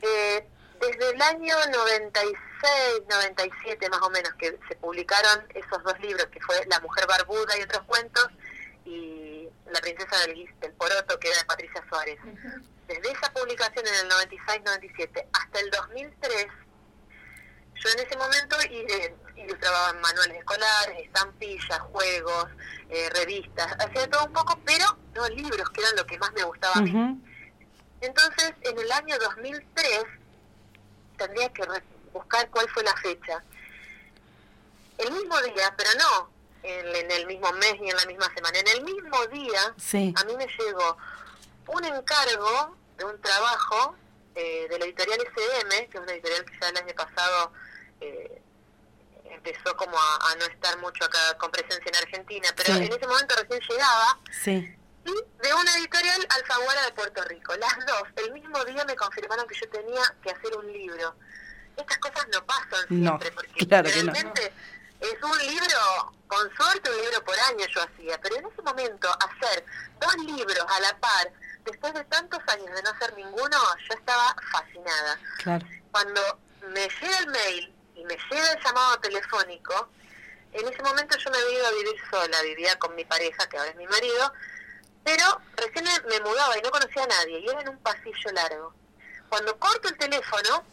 desde 0.00 1.10
el 1.10 1.22
año 1.22 1.56
96 1.72 2.32
97 3.08 3.88
más 3.88 4.02
o 4.02 4.10
menos 4.10 4.32
que 4.34 4.58
se 4.68 4.76
publicaron 4.76 5.44
esos 5.54 5.82
dos 5.82 5.98
libros, 6.00 6.26
que 6.26 6.40
fue 6.40 6.64
La 6.66 6.80
mujer 6.80 7.06
barbuda 7.06 7.58
y 7.58 7.62
otros 7.62 7.82
cuentos, 7.84 8.28
y 8.84 9.48
La 9.72 9.80
princesa 9.80 10.18
del, 10.26 10.48
del 10.60 10.72
poroto, 10.72 11.18
que 11.18 11.28
era 11.28 11.38
de 11.38 11.44
Patricia 11.44 11.84
Suárez. 11.88 12.18
Desde 12.86 13.12
esa 13.12 13.32
publicación 13.32 13.86
en 13.86 13.94
el 13.94 14.10
96-97 14.10 15.26
hasta 15.32 15.60
el 15.60 15.70
2003, 15.70 16.46
yo 17.82 17.88
en 17.88 17.98
ese 18.06 18.16
momento 18.16 18.56
ilustraba 19.36 19.92
manuales 19.94 20.36
escolares, 20.38 21.06
estampillas, 21.06 21.80
juegos, 21.92 22.46
eh, 22.90 23.08
revistas, 23.14 23.72
hacía 23.78 24.08
todo 24.10 24.26
un 24.26 24.32
poco, 24.32 24.58
pero 24.66 24.84
no 25.14 25.28
libros, 25.28 25.70
que 25.70 25.80
eran 25.80 25.96
lo 25.96 26.04
que 26.04 26.18
más 26.18 26.32
me 26.32 26.42
gustaba 26.42 26.74
a 26.74 26.80
mí. 26.82 27.22
Entonces, 28.02 28.52
en 28.62 28.78
el 28.78 28.92
año 28.92 29.18
2003, 29.18 30.04
tendría 31.16 31.48
que 31.50 31.62
buscar 32.12 32.48
cuál 32.50 32.68
fue 32.70 32.82
la 32.82 32.96
fecha. 32.96 33.42
El 34.98 35.12
mismo 35.12 35.40
día, 35.42 35.74
pero 35.76 35.90
no 35.98 36.30
en, 36.62 37.10
el 37.10 37.26
mismo 37.26 37.52
mes 37.52 37.80
ni 37.80 37.90
en 37.90 37.96
la 37.96 38.04
misma 38.06 38.32
semana, 38.34 38.58
en 38.58 38.68
el 38.68 38.84
mismo 38.84 39.26
día 39.28 39.74
a 40.16 40.24
mí 40.24 40.36
me 40.36 40.46
llegó 40.46 40.96
un 41.68 41.84
encargo 41.84 42.76
de 42.98 43.04
un 43.04 43.20
trabajo 43.20 43.96
eh, 44.34 44.66
de 44.68 44.78
la 44.78 44.84
editorial 44.84 45.18
SM, 45.20 45.88
que 45.88 45.98
es 45.98 46.02
una 46.02 46.12
editorial 46.12 46.44
que 46.44 46.58
ya 46.60 46.68
el 46.68 46.76
año 46.76 46.94
pasado 46.94 47.52
eh, 48.00 48.42
empezó 49.24 49.76
como 49.76 49.96
a, 49.96 50.34
no 50.38 50.44
estar 50.46 50.78
mucho 50.78 51.04
acá 51.04 51.36
con 51.38 51.50
presencia 51.50 51.86
en 51.86 51.96
Argentina, 51.96 52.48
pero 52.56 52.74
en 52.74 52.92
ese 52.92 53.06
momento 53.06 53.34
recién 53.36 53.60
llegaba. 53.68 54.18
Sí. 54.42 54.76
Y 55.06 55.12
de 55.12 55.54
una 55.54 55.76
editorial 55.76 56.26
Alfaguara 56.28 56.84
de 56.84 56.92
Puerto 56.92 57.24
Rico. 57.24 57.54
Las 57.56 57.74
dos, 57.86 58.02
el 58.16 58.32
mismo 58.32 58.62
día 58.66 58.84
me 58.84 58.94
confirmaron 58.96 59.46
que 59.46 59.58
yo 59.58 59.68
tenía 59.70 60.02
que 60.22 60.30
hacer 60.30 60.54
un 60.56 60.70
libro 60.70 61.14
estas 61.76 61.98
cosas 61.98 62.26
no 62.32 62.44
pasan 62.44 62.88
siempre, 62.88 63.32
porque 63.32 63.66
realmente 63.68 64.52
es 65.00 65.22
un 65.22 65.38
libro, 65.38 66.12
con 66.26 66.54
suerte 66.56 66.90
un 66.90 66.96
libro 66.96 67.24
por 67.24 67.38
año 67.40 67.66
yo 67.74 67.82
hacía, 67.82 68.20
pero 68.20 68.36
en 68.36 68.46
ese 68.46 68.62
momento 68.62 69.08
hacer 69.08 69.64
dos 70.00 70.16
libros 70.24 70.64
a 70.68 70.80
la 70.80 70.98
par, 70.98 71.32
después 71.64 71.94
de 71.94 72.04
tantos 72.04 72.40
años 72.48 72.74
de 72.74 72.82
no 72.82 72.90
hacer 72.90 73.14
ninguno, 73.16 73.58
yo 73.88 73.94
estaba 73.94 74.36
fascinada. 74.52 75.18
Cuando 75.90 76.20
me 76.68 76.88
llega 76.88 77.18
el 77.18 77.26
mail 77.28 77.74
y 77.94 78.04
me 78.04 78.16
llega 78.30 78.52
el 78.52 78.62
llamado 78.62 78.98
telefónico, 79.00 79.88
en 80.52 80.68
ese 80.68 80.82
momento 80.82 81.16
yo 81.16 81.30
me 81.30 81.38
había 81.38 81.58
ido 81.58 81.66
a 81.66 81.70
vivir 81.72 81.96
sola, 82.10 82.42
vivía 82.42 82.78
con 82.78 82.94
mi 82.94 83.04
pareja, 83.04 83.48
que 83.48 83.56
ahora 83.56 83.70
es 83.70 83.76
mi 83.76 83.86
marido, 83.86 84.32
pero 85.04 85.40
recién 85.56 85.86
me 86.08 86.20
mudaba 86.20 86.58
y 86.58 86.62
no 86.62 86.70
conocía 86.70 87.04
a 87.04 87.06
nadie, 87.06 87.38
y 87.38 87.48
era 87.48 87.62
en 87.62 87.68
un 87.70 87.78
pasillo 87.78 88.32
largo. 88.32 88.74
Cuando 89.28 89.56
corto 89.58 89.88
el 89.88 89.96
teléfono, 89.96 90.64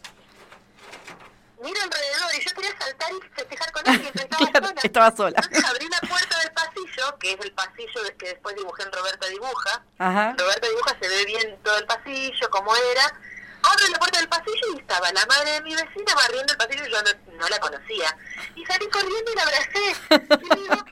miro 1.62 1.80
alrededor 1.82 2.34
y 2.34 2.44
yo 2.44 2.54
quería 2.54 2.78
saltar 2.78 3.10
y 3.12 3.20
festejar 3.34 3.72
con 3.72 3.88
alguien, 3.94 4.12
estaba 4.14 4.52
sola. 4.52 4.80
Estaba 4.82 5.16
sola. 5.16 5.40
Entonces 5.42 5.64
abrí 5.64 5.88
la 5.88 6.00
puerta 6.08 6.38
del 6.38 6.52
pasillo, 6.52 7.18
que 7.18 7.32
es 7.32 7.40
el 7.40 7.52
pasillo 7.52 8.00
que 8.18 8.28
después 8.28 8.54
dibujé 8.56 8.82
en 8.82 8.92
Roberta 8.92 9.26
Dibuja. 9.26 9.82
Ajá. 9.98 10.34
Roberta 10.38 10.68
Dibuja 10.68 10.96
se 11.00 11.08
ve 11.08 11.24
bien 11.24 11.58
todo 11.62 11.78
el 11.78 11.86
pasillo, 11.86 12.50
como 12.50 12.74
era. 12.74 13.20
Abro 13.60 13.88
la 13.88 13.98
puerta 13.98 14.18
del 14.18 14.28
pasillo 14.28 14.74
y 14.74 14.78
estaba 14.78 15.10
la 15.12 15.26
madre 15.26 15.50
de 15.52 15.60
mi 15.62 15.74
vecina 15.74 16.14
barriendo 16.14 16.52
el 16.52 16.58
pasillo 16.58 16.86
y 16.86 16.92
yo 16.92 16.98
no, 17.38 17.48
la 17.48 17.58
conocía. 17.58 18.16
Y 18.54 18.64
salí 18.64 18.88
corriendo 18.88 19.32
y 19.32 19.34
la 19.34 19.42
abracé. 19.42 19.96
Y 20.40 20.44
me 20.44 20.56
digo, 20.62 20.74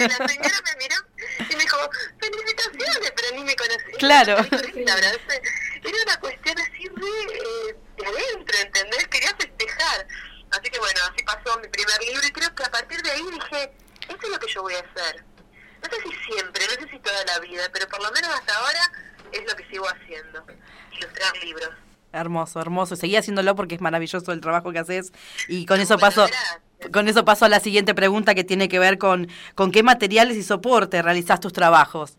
la 0.00 0.28
señora 0.28 0.60
me 0.64 0.76
miró 0.76 0.96
y 1.38 1.56
me 1.56 1.62
dijo, 1.62 1.78
felicitaciones, 2.20 3.12
pero 3.16 3.36
ni 3.36 3.44
me 3.44 3.56
conocía. 3.56 3.98
Claro. 3.98 4.36
Y 4.74 4.84
la 4.84 4.92
abracé. 4.92 5.42
Era 5.82 5.96
una 6.04 6.20
cuestión 6.20 6.58
así 6.58 6.88
de 6.88 8.06
adentro, 8.06 8.58
¿entendés? 8.58 9.08
Quería 9.08 9.34
festejar. 9.36 10.06
Así 10.50 10.70
que 10.70 10.78
bueno, 10.78 11.00
así 11.10 11.24
pasó 11.24 11.58
mi 11.58 11.68
primer 11.68 12.00
libro 12.02 12.26
y 12.26 12.32
creo 12.32 12.54
que 12.54 12.64
a 12.64 12.70
partir 12.70 13.02
de 13.02 13.13
ahí 13.24 13.38
dije, 13.38 13.72
esto 14.08 14.26
es 14.26 14.28
lo 14.28 14.38
que 14.38 14.52
yo 14.52 14.62
voy 14.62 14.74
a 14.74 14.78
hacer. 14.78 15.24
No 15.82 15.90
sé 15.90 16.02
si 16.02 16.32
siempre, 16.32 16.64
no 16.66 16.82
sé 16.82 16.90
si 16.90 16.98
toda 16.98 17.24
la 17.24 17.38
vida, 17.40 17.64
pero 17.72 17.88
por 17.88 18.02
lo 18.02 18.10
menos 18.12 18.30
hasta 18.30 18.56
ahora 18.56 18.92
es 19.32 19.44
lo 19.46 19.56
que 19.56 19.66
sigo 19.68 19.86
haciendo, 19.86 20.44
ilustrar 20.92 21.36
libros. 21.42 21.70
Hermoso, 22.12 22.60
hermoso. 22.60 22.96
Seguí 22.96 23.16
haciéndolo 23.16 23.56
porque 23.56 23.74
es 23.74 23.80
maravilloso 23.80 24.30
el 24.32 24.40
trabajo 24.40 24.70
que 24.70 24.78
haces. 24.78 25.12
Y 25.48 25.66
con 25.66 25.80
eso 25.80 25.98
paso, 25.98 26.26
con 26.92 27.08
eso 27.08 27.24
paso 27.24 27.44
a 27.44 27.48
la 27.48 27.58
siguiente 27.58 27.92
pregunta 27.92 28.34
que 28.34 28.44
tiene 28.44 28.68
que 28.68 28.78
ver 28.78 28.98
con, 28.98 29.28
con 29.56 29.72
qué 29.72 29.82
materiales 29.82 30.36
y 30.36 30.44
soporte 30.44 31.02
realizás 31.02 31.40
tus 31.40 31.52
trabajos. 31.52 32.16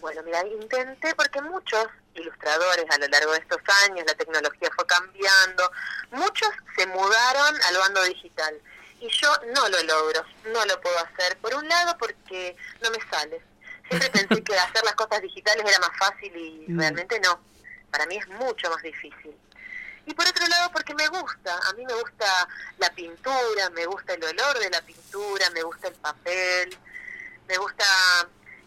Bueno, 0.00 0.22
mira, 0.24 0.40
intenté 0.46 1.14
porque 1.14 1.42
muchos 1.42 1.86
ilustradores 2.14 2.86
a 2.90 2.98
lo 2.98 3.08
largo 3.08 3.32
de 3.32 3.38
estos 3.38 3.58
años, 3.84 4.04
la 4.06 4.14
tecnología 4.14 4.70
fue 4.74 4.86
cambiando, 4.86 5.70
muchos 6.12 6.48
se 6.76 6.86
mudaron 6.86 7.54
al 7.68 7.76
bando 7.76 8.02
digital 8.04 8.54
y 9.06 9.10
yo 9.10 9.28
no 9.54 9.68
lo 9.68 9.82
logro, 9.82 10.24
no 10.52 10.64
lo 10.66 10.80
puedo 10.80 10.98
hacer. 10.98 11.36
Por 11.38 11.54
un 11.54 11.68
lado 11.68 11.96
porque 11.98 12.56
no 12.82 12.90
me 12.90 12.98
sale. 13.10 13.40
Siempre 13.88 14.10
pensé 14.10 14.42
que 14.42 14.58
hacer 14.58 14.84
las 14.84 14.94
cosas 14.94 15.22
digitales 15.22 15.64
era 15.66 15.78
más 15.78 15.96
fácil 15.98 16.36
y 16.36 16.64
mm. 16.68 16.78
realmente 16.78 17.20
no. 17.20 17.40
Para 17.90 18.06
mí 18.06 18.16
es 18.16 18.28
mucho 18.28 18.68
más 18.70 18.82
difícil. 18.82 19.36
Y 20.06 20.14
por 20.14 20.26
otro 20.26 20.46
lado 20.46 20.70
porque 20.72 20.94
me 20.94 21.06
gusta, 21.08 21.58
a 21.68 21.72
mí 21.74 21.84
me 21.84 21.94
gusta 21.94 22.48
la 22.78 22.90
pintura, 22.90 23.70
me 23.70 23.86
gusta 23.86 24.14
el 24.14 24.24
olor 24.24 24.58
de 24.58 24.70
la 24.70 24.80
pintura, 24.82 25.50
me 25.50 25.62
gusta 25.62 25.88
el 25.88 25.94
papel, 25.94 26.76
me 27.48 27.56
gusta 27.58 27.84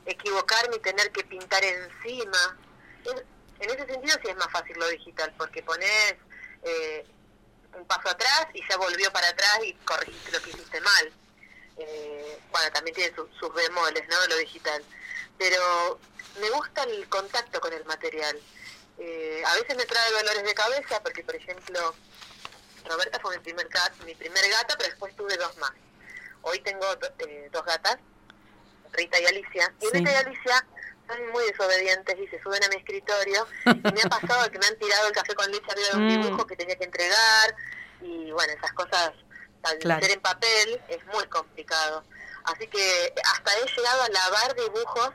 equivocarme 0.05 0.77
y 0.77 0.79
tener 0.79 1.11
que 1.11 1.23
pintar 1.23 1.63
encima. 1.63 2.57
En 3.59 3.69
ese 3.69 3.85
sentido 3.85 4.17
sí 4.21 4.29
es 4.29 4.37
más 4.37 4.51
fácil 4.51 4.77
lo 4.77 4.87
digital, 4.89 5.33
porque 5.37 5.63
pones 5.63 6.15
eh, 6.63 7.05
un 7.77 7.85
paso 7.85 8.09
atrás 8.09 8.47
y 8.53 8.61
ya 8.67 8.77
volvió 8.77 9.11
para 9.11 9.27
atrás 9.29 9.59
y 9.63 9.73
corregiste 9.85 10.31
lo 10.31 10.41
que 10.41 10.49
hiciste 10.51 10.81
mal. 10.81 11.13
Eh, 11.77 12.39
bueno, 12.51 12.71
también 12.73 12.95
tiene 12.95 13.15
sus 13.15 13.53
bemoles, 13.53 14.03
¿no? 14.09 14.27
Lo 14.27 14.37
digital. 14.37 14.83
Pero 15.37 15.99
me 16.41 16.49
gusta 16.51 16.83
el 16.83 17.07
contacto 17.09 17.61
con 17.61 17.73
el 17.73 17.85
material. 17.85 18.39
Eh, 18.97 19.41
a 19.45 19.55
veces 19.55 19.77
me 19.77 19.85
trae 19.85 20.11
dolores 20.11 20.43
de 20.43 20.53
cabeza, 20.53 21.01
porque 21.01 21.23
por 21.23 21.35
ejemplo, 21.35 21.95
Roberta 22.85 23.19
fue 23.19 23.37
mi 23.37 23.43
primer, 23.43 23.67
gat, 23.69 23.95
mi 24.03 24.15
primer 24.15 24.49
gata, 24.49 24.75
pero 24.77 24.89
después 24.89 25.15
tuve 25.15 25.37
dos 25.37 25.55
más. 25.57 25.71
Hoy 26.41 26.59
tengo 26.59 26.85
dos 26.95 27.65
gatas, 27.65 27.97
Rita 28.91 29.19
y 29.19 29.25
Alicia. 29.25 29.73
Y 29.81 29.97
Rita 29.97 30.11
y 30.11 30.15
Alicia 30.15 30.65
son 31.09 31.31
muy 31.31 31.43
desobedientes 31.45 32.15
y 32.19 32.27
se 32.27 32.41
suben 32.41 32.63
a 32.63 32.69
mi 32.69 32.75
escritorio. 32.75 33.47
Y 33.65 33.91
me 33.91 34.01
ha 34.01 34.09
pasado 34.09 34.49
que 34.51 34.59
me 34.59 34.65
han 34.65 34.77
tirado 34.77 35.07
el 35.07 35.13
café 35.13 35.33
con 35.35 35.51
leche 35.51 35.71
arriba 35.71 35.87
de 35.91 35.97
un 35.97 36.07
mm. 36.07 36.21
dibujo 36.21 36.47
que 36.47 36.55
tenía 36.55 36.75
que 36.75 36.85
entregar. 36.85 37.55
Y 38.01 38.31
bueno, 38.31 38.53
esas 38.53 38.71
cosas, 38.73 39.11
al 39.63 39.81
ser 39.81 40.11
en 40.11 40.21
papel, 40.21 40.81
es 40.87 41.05
muy 41.07 41.25
complicado. 41.27 42.03
Así 42.45 42.67
que 42.67 43.13
hasta 43.33 43.51
he 43.57 43.65
llegado 43.75 44.03
a 44.03 44.09
lavar 44.09 44.55
dibujos 44.55 45.11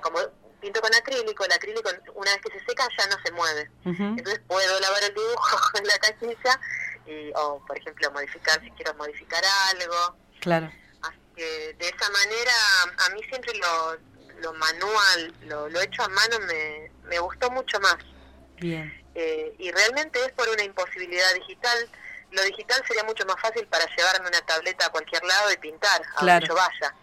como 0.00 0.18
pinto 0.60 0.80
con 0.80 0.94
acrílico, 0.94 1.44
el 1.44 1.52
acrílico 1.52 1.90
una 2.14 2.30
vez 2.32 2.40
que 2.40 2.58
se 2.58 2.64
seca 2.64 2.88
ya 2.96 3.06
no 3.08 3.16
se 3.24 3.32
mueve. 3.32 3.70
Entonces 3.84 4.40
puedo 4.46 4.80
lavar 4.80 5.02
el 5.02 5.14
dibujo 5.14 5.58
en 5.78 5.86
la 5.86 5.98
casilla 5.98 6.60
y, 7.06 7.32
o, 7.34 7.64
por 7.66 7.76
ejemplo, 7.76 8.10
modificar 8.12 8.60
si 8.62 8.70
quiero 8.72 8.94
modificar 8.94 9.42
algo. 9.70 10.16
Claro. 10.40 10.70
Así 11.02 11.18
que 11.34 11.74
de 11.78 11.88
esa 11.88 12.08
manera, 12.10 12.52
a 13.06 13.10
mí 13.10 13.22
siempre 13.24 13.52
lo, 13.54 13.98
lo 14.42 14.52
manual, 14.54 15.34
lo, 15.46 15.68
lo 15.68 15.80
hecho 15.80 16.02
a 16.02 16.08
mano 16.08 16.38
me, 16.46 16.90
me 17.08 17.18
gustó 17.18 17.50
mucho 17.50 17.80
más. 17.80 17.96
Bien. 18.58 18.92
Eh, 19.14 19.54
y 19.58 19.70
realmente 19.70 20.18
es 20.24 20.32
por 20.32 20.48
una 20.48 20.62
imposibilidad 20.62 21.34
digital. 21.34 21.78
Lo 22.30 22.42
digital 22.44 22.82
sería 22.86 23.04
mucho 23.04 23.24
más 23.26 23.40
fácil 23.40 23.66
para 23.66 23.84
llevarme 23.94 24.28
una 24.28 24.40
tableta 24.42 24.86
a 24.86 24.88
cualquier 24.90 25.22
lado 25.24 25.52
y 25.52 25.56
pintar, 25.58 26.02
a 26.16 26.24
donde 26.24 26.46
yo 26.46 26.54
vaya. 26.54 26.94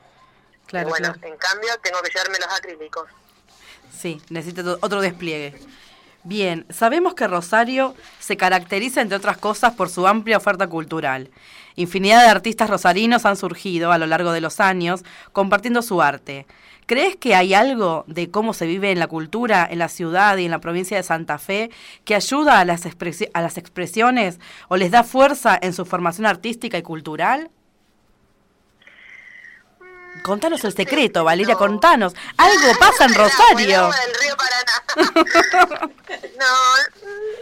Claro, 0.66 0.90
bueno, 0.90 1.16
en 1.22 1.38
cambio 1.38 1.70
tengo 1.82 2.00
que 2.02 2.12
llevarme 2.12 2.38
los 2.40 2.54
acrílicos. 2.54 3.10
Sí, 3.96 4.22
necesito 4.30 4.78
otro 4.82 5.02
despliegue. 5.02 5.60
Bien, 6.24 6.66
sabemos 6.70 7.14
que 7.16 7.28
Rosario 7.28 7.96
se 8.20 8.38
caracteriza, 8.38 9.02
entre 9.02 9.18
otras 9.18 9.38
cosas, 9.38 9.74
por 9.74 9.90
su 9.90 10.06
amplia 10.06 10.38
oferta 10.38 10.68
cultural. 10.68 11.32
Infinidad 11.76 12.24
de 12.24 12.30
artistas 12.30 12.70
rosarinos 12.70 13.26
han 13.26 13.38
surgido 13.38 13.92
a 13.92 13.98
lo 13.98 14.06
largo 14.06 14.32
de 14.32 14.42
los 14.42 14.60
años 14.60 15.04
compartiendo 15.32 15.82
su 15.82 16.02
arte. 16.02 16.46
¿Crees 16.90 17.16
que 17.18 17.36
hay 17.36 17.54
algo 17.54 18.04
de 18.08 18.32
cómo 18.32 18.52
se 18.52 18.66
vive 18.66 18.90
en 18.90 18.98
la 18.98 19.06
cultura, 19.06 19.68
en 19.70 19.78
la 19.78 19.90
ciudad 19.90 20.38
y 20.38 20.46
en 20.46 20.50
la 20.50 20.58
provincia 20.58 20.98
de 20.98 21.04
Santa 21.04 21.38
Fe 21.38 21.70
que 22.04 22.16
ayuda 22.16 22.60
a 22.60 22.66
las, 22.66 22.82
a 22.84 23.42
las 23.42 23.58
expresiones 23.60 24.40
o 24.70 24.76
les 24.76 24.90
da 24.90 25.04
fuerza 25.04 25.56
en 25.62 25.74
su 25.74 25.86
formación 25.86 26.26
artística 26.26 26.80
y 26.80 26.82
cultural? 26.82 27.52
Contanos 30.24 30.64
el 30.64 30.74
secreto, 30.74 31.24
Valeria, 31.24 31.54
contanos. 31.54 32.16
Algo 32.38 32.80
pasa 32.80 33.06
en 33.06 33.14
Rosario. 33.24 33.92
no, 34.98 36.54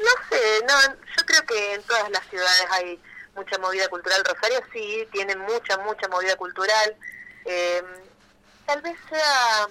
no 0.04 0.14
sé, 0.30 0.66
no, 0.68 0.76
yo 0.92 1.26
creo 1.26 1.46
que 1.46 1.74
en 1.76 1.84
todas 1.84 2.12
las 2.12 2.28
ciudades 2.30 2.66
hay 2.72 3.00
mucha 3.34 3.58
movida 3.60 3.88
cultural. 3.88 4.26
Rosario 4.26 4.60
sí, 4.74 5.08
tiene 5.14 5.38
mucha, 5.38 5.78
mucha 5.78 6.10
movida 6.10 6.36
cultural. 6.36 6.98
Eh, 7.46 7.82
tal 8.68 8.82
vez 8.82 8.98
sea, 9.10 9.68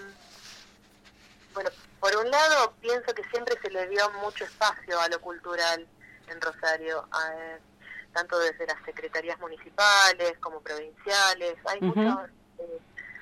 bueno, 1.53 1.71
por 2.01 2.17
un 2.17 2.31
lado 2.31 2.75
pienso 2.81 3.15
que 3.15 3.23
siempre 3.25 3.57
se 3.63 3.71
le 3.71 3.87
dio 3.89 4.11
mucho 4.23 4.45
espacio 4.45 4.99
a 4.99 5.09
lo 5.09 5.21
cultural 5.21 5.87
en 6.29 6.41
Rosario, 6.41 7.07
tanto 8.13 8.39
desde 8.39 8.67
las 8.67 8.83
secretarías 8.85 9.39
municipales 9.39 10.39
como 10.41 10.61
provinciales, 10.63 11.57
hay 11.67 11.81
muchos, 11.83 12.31
eh, 12.59 12.81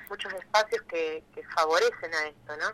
muchos 0.09 0.33
espacios 0.33 0.81
que, 0.83 1.23
favorecen 1.53 2.13
a 2.13 2.27
esto, 2.27 2.57
¿no? 2.57 2.71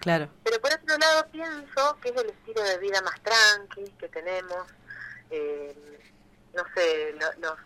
Claro. 0.00 0.28
Pero 0.44 0.60
por 0.60 0.72
otro 0.72 0.96
lado 0.98 1.26
pienso 1.30 1.98
que 2.00 2.10
es 2.10 2.16
el 2.16 2.30
estilo 2.30 2.62
de 2.62 2.78
vida 2.78 3.00
más 3.02 3.20
tranqui 3.22 3.90
que 3.98 4.08
tenemos, 4.08 4.66
eh, 5.30 6.00
no 6.54 6.62
sé, 6.74 7.14
los, 7.38 7.58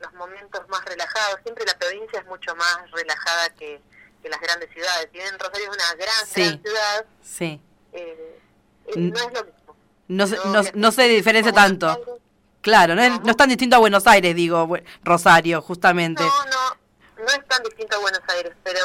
los 0.00 0.12
momentos 0.14 0.68
más 0.68 0.84
relajados, 0.84 1.40
siempre 1.42 1.64
la 1.64 1.78
provincia 1.78 2.20
es 2.20 2.26
mucho 2.26 2.54
más 2.56 2.90
relajada 2.92 3.50
que 3.50 3.80
que 4.22 4.28
las 4.28 4.40
grandes 4.40 4.70
ciudades. 4.70 5.08
Si 5.12 5.18
bien 5.18 5.38
Rosario 5.38 5.70
es 5.70 5.76
una 5.76 5.94
gran, 5.94 6.26
ciudad, 6.62 7.06
sí. 7.22 7.60
Eh, 7.92 8.40
eh, 8.86 8.92
no 8.96 9.16
es 9.16 9.32
lo 9.32 9.44
mismo. 9.44 9.76
No, 10.08 10.26
se, 10.26 10.72
no, 10.74 10.92
se 10.92 11.02
diferencia 11.08 11.52
tanto. 11.52 12.20
Claro, 12.60 12.94
no 12.94 13.02
es, 13.02 13.20
no 13.22 13.30
es 13.30 13.36
tan 13.36 13.48
distinto 13.48 13.76
a 13.76 13.78
Buenos 13.78 14.06
Aires, 14.06 14.34
digo, 14.34 14.68
Rosario, 15.04 15.62
justamente. 15.62 16.22
No, 16.22 16.44
no, 16.46 17.24
no 17.24 17.26
es 17.26 17.46
tan 17.46 17.62
distinto 17.62 17.96
a 17.96 18.00
Buenos 18.00 18.22
Aires, 18.28 18.52
pero 18.64 18.80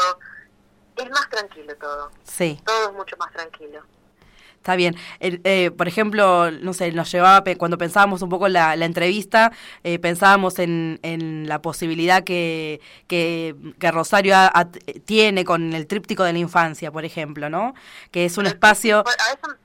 es 0.97 1.09
más 1.09 1.29
tranquilo 1.29 1.75
todo. 1.77 2.11
Sí. 2.23 2.61
Todo 2.65 2.89
es 2.89 2.93
mucho 2.93 3.17
más 3.17 3.31
tranquilo. 3.31 3.81
Está 4.63 4.77
bien. 4.77 4.96
Eh, 5.20 5.72
por 5.77 5.89
ejemplo, 5.89 6.50
no 6.50 6.72
sé, 6.72 6.89
nos 6.93 7.12
llevaba, 7.12 7.43
cuando 7.58 7.77
pensábamos 7.77 8.22
un 8.22 8.29
poco 8.29 8.47
la, 8.47 8.78
la 8.78 8.86
entrevista, 8.86 9.52
eh, 9.84 9.99
pensábamos 9.99 10.58
en, 10.58 11.02
en, 11.04 11.49
la 11.49 11.62
posibilidad 11.62 12.23
que, 12.23 12.80
que, 13.10 13.56
Rosario 13.91 14.38
tiene 15.04 15.43
con 15.43 15.73
el 15.73 15.86
tríptico 15.86 16.23
de 16.23 16.32
la 16.32 16.39
infancia, 16.39 16.93
por 16.93 17.04
ejemplo, 17.04 17.49
¿no? 17.49 17.73
Que 18.10 18.23
es 18.23 18.38
un 18.38 18.45
espacio... 18.45 18.99
A 19.06 19.34
eso, 19.34 19.58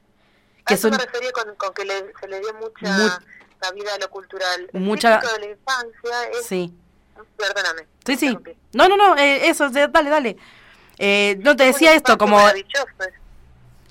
que 0.67 0.75
es 0.75 0.83
un, 0.83 0.91
me 0.91 0.99
refería 0.99 1.31
con, 1.31 1.45
que 1.73 1.83
se 2.21 2.27
le 2.27 2.41
dio 2.41 2.55
mucha 2.55 3.21
vida 3.73 3.95
a 3.95 3.99
lo 4.01 4.11
cultural. 4.11 4.69
El 4.73 4.81
mucha, 4.81 5.21
tríptico 5.21 5.41
de 5.41 5.47
la 5.47 5.53
infancia 5.53 6.29
es... 6.33 6.45
Sí. 6.45 6.75
Perdóname. 7.37 7.87
Sí, 8.05 8.17
sí. 8.17 8.37
No, 8.73 8.89
no, 8.89 8.97
no, 8.97 9.17
eh, 9.17 9.49
eso, 9.49 9.71
dale, 9.71 10.11
dale. 10.11 10.37
no 11.45 11.55
te 11.55 11.63
decía 11.63 11.95
esto 11.95 12.19
como... 12.19 12.41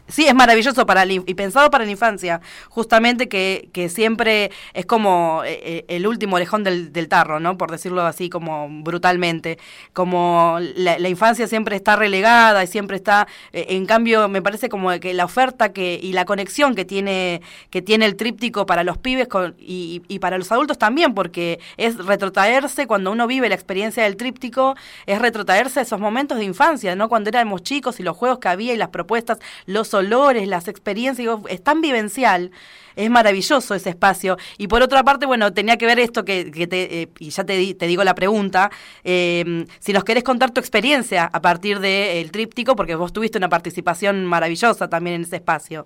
Sí, 0.10 0.26
es 0.26 0.34
maravilloso 0.34 0.86
para 0.86 1.06
y 1.06 1.20
pensado 1.34 1.70
para 1.70 1.84
la 1.84 1.92
infancia, 1.92 2.40
justamente 2.70 3.28
que, 3.28 3.70
que 3.74 3.90
siempre 3.90 4.52
es 4.74 4.86
como 4.86 5.42
eh, 5.46 5.60
eh, 5.64 5.86
el 5.90 6.08
último 6.08 6.38
orejón 6.38 6.64
del, 6.64 6.94
del, 6.94 7.10
tarro, 7.10 7.42
¿no? 7.42 7.58
Por 7.58 7.72
decirlo 7.72 8.02
así 8.04 8.30
como 8.30 8.70
brutalmente. 8.70 9.58
Como 9.92 10.60
la, 10.76 11.10
infancia 11.10 11.48
siempre 11.48 11.76
está 11.76 11.96
relegada 11.98 12.64
y 12.64 12.68
siempre 12.68 12.96
está, 12.96 13.28
eh, 13.52 13.68
en 13.70 13.86
cambio, 13.86 14.30
me 14.30 14.42
parece 14.42 14.70
como 14.70 14.98
que 15.00 15.14
la 15.14 15.26
oferta 15.26 15.74
que 15.74 16.00
y 16.02 16.14
la 16.14 16.26
conexión 16.26 16.74
que 16.76 16.86
tiene 16.86 17.42
que 17.70 17.82
tiene 17.82 18.06
el 18.06 18.16
tríptico 18.16 18.66
para 18.66 18.84
los 18.84 18.98
pibes 18.98 19.28
y, 19.60 20.02
y 20.08 20.20
para 20.20 20.38
los 20.38 20.52
adultos 20.52 20.78
también, 20.78 21.14
porque 21.14 21.60
es 21.76 21.98
retrotraerse 21.98 22.88
cuando 22.88 23.12
uno 23.12 23.28
vive 23.28 23.50
la 23.50 23.56
experiencia 23.56 24.04
del 24.04 24.16
tríptico, 24.16 24.76
es 25.06 25.20
retrotraerse 25.20 25.80
a 25.82 25.84
esos 25.84 26.00
momentos 26.00 26.38
de 26.38 26.46
infancia, 26.46 26.96
¿no? 26.96 27.10
Cuando 27.10 27.30
éramos 27.30 27.64
chicos 27.64 28.00
y 28.00 28.04
los 28.04 28.16
juegos 28.16 28.40
que 28.40 28.48
había 28.48 28.74
y 28.74 28.78
las 28.78 28.90
propuestas, 28.90 29.40
los 29.66 29.97
olores, 29.98 30.48
las 30.48 30.68
experiencias, 30.68 31.38
es 31.50 31.64
tan 31.64 31.82
vivencial, 31.82 32.52
es 32.96 33.10
maravilloso 33.10 33.76
ese 33.76 33.90
espacio. 33.90 34.38
Y 34.58 34.68
por 34.68 34.82
otra 34.82 35.04
parte, 35.04 35.26
bueno, 35.26 35.54
tenía 35.54 35.78
que 35.78 35.86
ver 35.86 36.00
esto 36.00 36.26
que, 36.26 36.46
te, 36.68 37.02
eh, 37.02 37.10
y 37.20 37.30
ya 37.30 37.44
te, 37.44 37.74
te, 37.76 37.88
digo 37.88 38.04
la 38.04 38.16
pregunta, 38.16 38.72
em, 39.04 39.66
si 39.80 39.94
nos 39.94 40.04
querés 40.04 40.24
contar 40.24 40.52
tu 40.52 40.60
experiencia 40.60 41.30
a 41.32 41.42
partir 41.42 41.80
del 41.80 42.32
tríptico, 42.32 42.76
porque 42.76 42.96
vos 42.96 43.14
tuviste 43.14 43.38
una 43.38 43.50
participación 43.50 44.26
maravillosa 44.26 44.90
también 44.90 45.18
en 45.18 45.22
ese 45.24 45.38
espacio. 45.38 45.86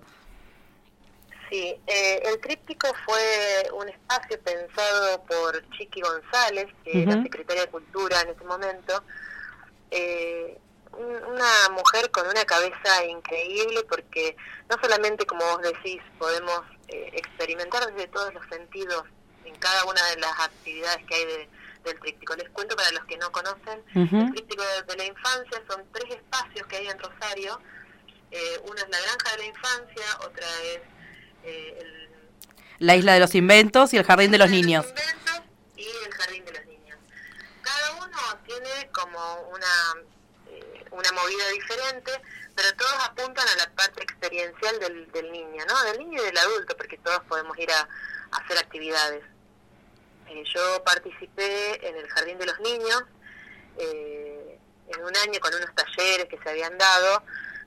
Sí, 1.52 1.76
eh, 1.86 2.22
el 2.24 2.40
tríptico 2.40 2.88
fue 3.04 3.68
un 3.78 3.86
espacio 3.86 4.40
pensado 4.40 5.22
por 5.24 5.62
Chiqui 5.76 6.00
González, 6.00 6.66
que 6.82 7.02
era 7.02 7.22
secretaria 7.22 7.66
de 7.66 7.68
Cultura 7.68 8.22
en 8.22 8.28
ese 8.30 8.44
momento. 8.44 9.04
Eh, 9.90 10.58
una 10.92 11.68
mujer 11.70 12.10
con 12.10 12.26
una 12.26 12.44
cabeza 12.44 13.04
increíble 13.06 13.82
porque 13.88 14.36
no 14.68 14.76
solamente, 14.80 15.26
como 15.26 15.44
vos 15.44 15.62
decís, 15.62 16.00
podemos 16.18 16.60
eh, 16.88 17.10
experimentar 17.14 17.86
desde 17.86 18.08
todos 18.08 18.32
los 18.34 18.44
sentidos 18.48 19.04
en 19.44 19.54
cada 19.56 19.84
una 19.84 20.04
de 20.10 20.16
las 20.16 20.38
actividades 20.40 21.04
que 21.06 21.14
hay 21.14 21.24
de, 21.24 21.48
del 21.84 22.00
tríptico. 22.00 22.36
Les 22.36 22.48
cuento 22.50 22.76
para 22.76 22.90
los 22.92 23.04
que 23.06 23.16
no 23.16 23.30
conocen, 23.32 23.82
el 23.94 24.32
tríptico 24.32 24.62
de, 24.86 24.96
la 24.96 25.04
infancia 25.04 25.62
son 25.68 25.84
tres 25.92 26.10
espacios 26.10 26.66
que 26.66 26.76
hay 26.76 26.88
en 26.88 26.98
Rosario. 26.98 27.60
Eh, 28.30 28.60
uno 28.64 28.76
es 28.76 28.88
la 28.88 29.00
granja 29.00 29.30
de 29.32 29.38
la 29.38 29.44
infancia, 29.44 30.04
otra 30.24 30.46
es 30.64 30.80
eh, 31.44 31.78
el, 31.80 32.02
la 32.78 32.96
isla 32.96 33.14
de 33.14 33.20
los 33.20 33.34
inventos 33.34 33.92
y 33.94 33.96
el 33.96 34.04
jardín 34.04 34.30
de 34.30 34.38
los 34.38 34.50
niños. 34.50 34.86
y 35.76 35.86
el 36.04 36.12
jardín 36.12 36.44
de 36.44 36.52
los 36.52 36.66
niños. 36.66 36.98
Cada 37.62 37.92
uno 38.04 38.18
tiene 38.44 38.90
como 38.92 39.48
una 39.54 39.94
una 40.92 41.12
movida 41.12 41.48
diferente, 41.48 42.12
pero 42.54 42.72
todos 42.76 42.94
apuntan 43.04 43.46
a 43.48 43.56
la 43.56 43.70
parte 43.74 44.02
experiencial 44.02 44.78
del, 44.78 45.10
del 45.12 45.32
niño, 45.32 45.64
¿no? 45.66 45.82
Del 45.84 45.98
niño 45.98 46.22
y 46.22 46.26
del 46.26 46.38
adulto, 46.38 46.76
porque 46.76 46.98
todos 46.98 47.20
podemos 47.24 47.56
ir 47.58 47.70
a, 47.70 47.88
hacer 48.32 48.58
actividades. 48.58 49.22
Eh, 50.28 50.42
yo 50.54 50.82
participé 50.84 51.86
en 51.86 51.96
el 51.96 52.08
Jardín 52.08 52.38
de 52.38 52.46
los 52.46 52.58
Niños, 52.60 53.04
eh, 53.78 54.58
en 54.88 55.04
un 55.04 55.16
año 55.16 55.40
con 55.40 55.54
unos 55.54 55.74
talleres 55.74 56.26
que 56.26 56.38
se 56.38 56.48
habían 56.48 56.76
dado, 56.78 57.22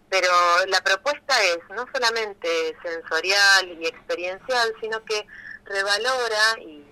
pero 0.09 0.29
la 0.67 0.81
propuesta 0.81 1.41
es 1.43 1.57
no 1.69 1.85
solamente 1.93 2.75
sensorial 2.83 3.77
y 3.79 3.87
experiencial, 3.87 4.73
sino 4.79 5.03
que 5.03 5.25
revalora 5.65 6.59
y, 6.59 6.83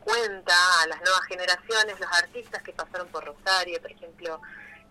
cuenta 0.00 0.82
a 0.82 0.86
las 0.88 1.00
nuevas 1.00 1.22
generaciones, 1.28 2.00
los 2.00 2.10
artistas 2.10 2.60
que 2.64 2.72
pasaron 2.72 3.06
por 3.06 3.24
Rosario, 3.24 3.80
por 3.80 3.92
ejemplo, 3.92 4.40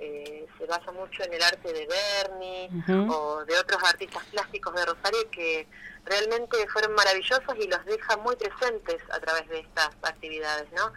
eh, 0.02 0.48
se 0.58 0.66
basa 0.66 0.92
mucho 0.92 1.24
en 1.24 1.34
el 1.34 1.44
arte 1.44 1.72
de 1.72 1.88
Bernie 1.88 2.70
o 3.08 3.46
de 3.46 3.58
otros 3.58 3.84
artistas 3.84 4.24
plásticos 4.32 4.74
de 4.74 4.86
Rosario 4.86 5.30
que 5.32 5.68
realmente 6.06 6.58
fueron 6.70 6.96
maravillosos 6.96 7.56
y 7.60 7.68
los 7.68 7.86
deja 7.86 8.18
muy 8.18 8.36
presentes 8.36 9.02
a 9.12 9.20
través 9.20 9.48
de 9.48 9.60
estas 9.60 9.90
actividades, 10.02 10.72
¿no? 10.72 10.92